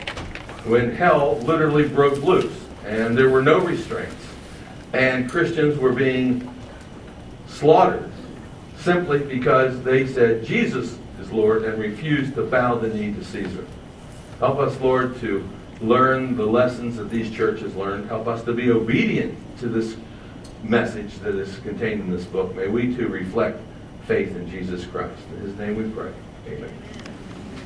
when 0.66 0.94
hell 0.94 1.38
literally 1.40 1.88
broke 1.88 2.22
loose 2.22 2.52
and 2.84 3.16
there 3.16 3.30
were 3.30 3.42
no 3.42 3.58
restraints, 3.58 4.14
and 4.92 5.30
Christians 5.30 5.78
were 5.78 5.92
being 5.92 6.52
slaughtered 7.48 8.10
simply 8.78 9.18
because 9.18 9.82
they 9.82 10.06
said 10.06 10.44
Jesus 10.44 10.98
is 11.20 11.32
Lord 11.32 11.64
and 11.64 11.78
refused 11.78 12.34
to 12.34 12.42
bow 12.42 12.76
the 12.76 12.88
knee 12.88 13.12
to 13.12 13.24
Caesar. 13.24 13.66
Help 14.38 14.58
us, 14.58 14.78
Lord, 14.80 15.18
to 15.20 15.48
learn 15.80 16.36
the 16.36 16.46
lessons 16.46 16.96
that 16.96 17.10
these 17.10 17.30
churches 17.34 17.74
learned. 17.74 18.08
Help 18.08 18.28
us 18.28 18.42
to 18.44 18.52
be 18.52 18.70
obedient 18.70 19.36
to 19.58 19.68
this 19.68 19.96
message 20.62 21.14
that 21.20 21.34
is 21.34 21.58
contained 21.60 22.00
in 22.00 22.10
this 22.10 22.24
book. 22.24 22.54
May 22.54 22.68
we 22.68 22.94
too 22.94 23.08
reflect 23.08 23.60
faith 24.06 24.34
in 24.36 24.48
Jesus 24.50 24.84
Christ. 24.84 25.20
In 25.34 25.40
his 25.40 25.56
name 25.56 25.76
we 25.76 25.88
pray. 25.90 26.12
Amen. 26.48 26.70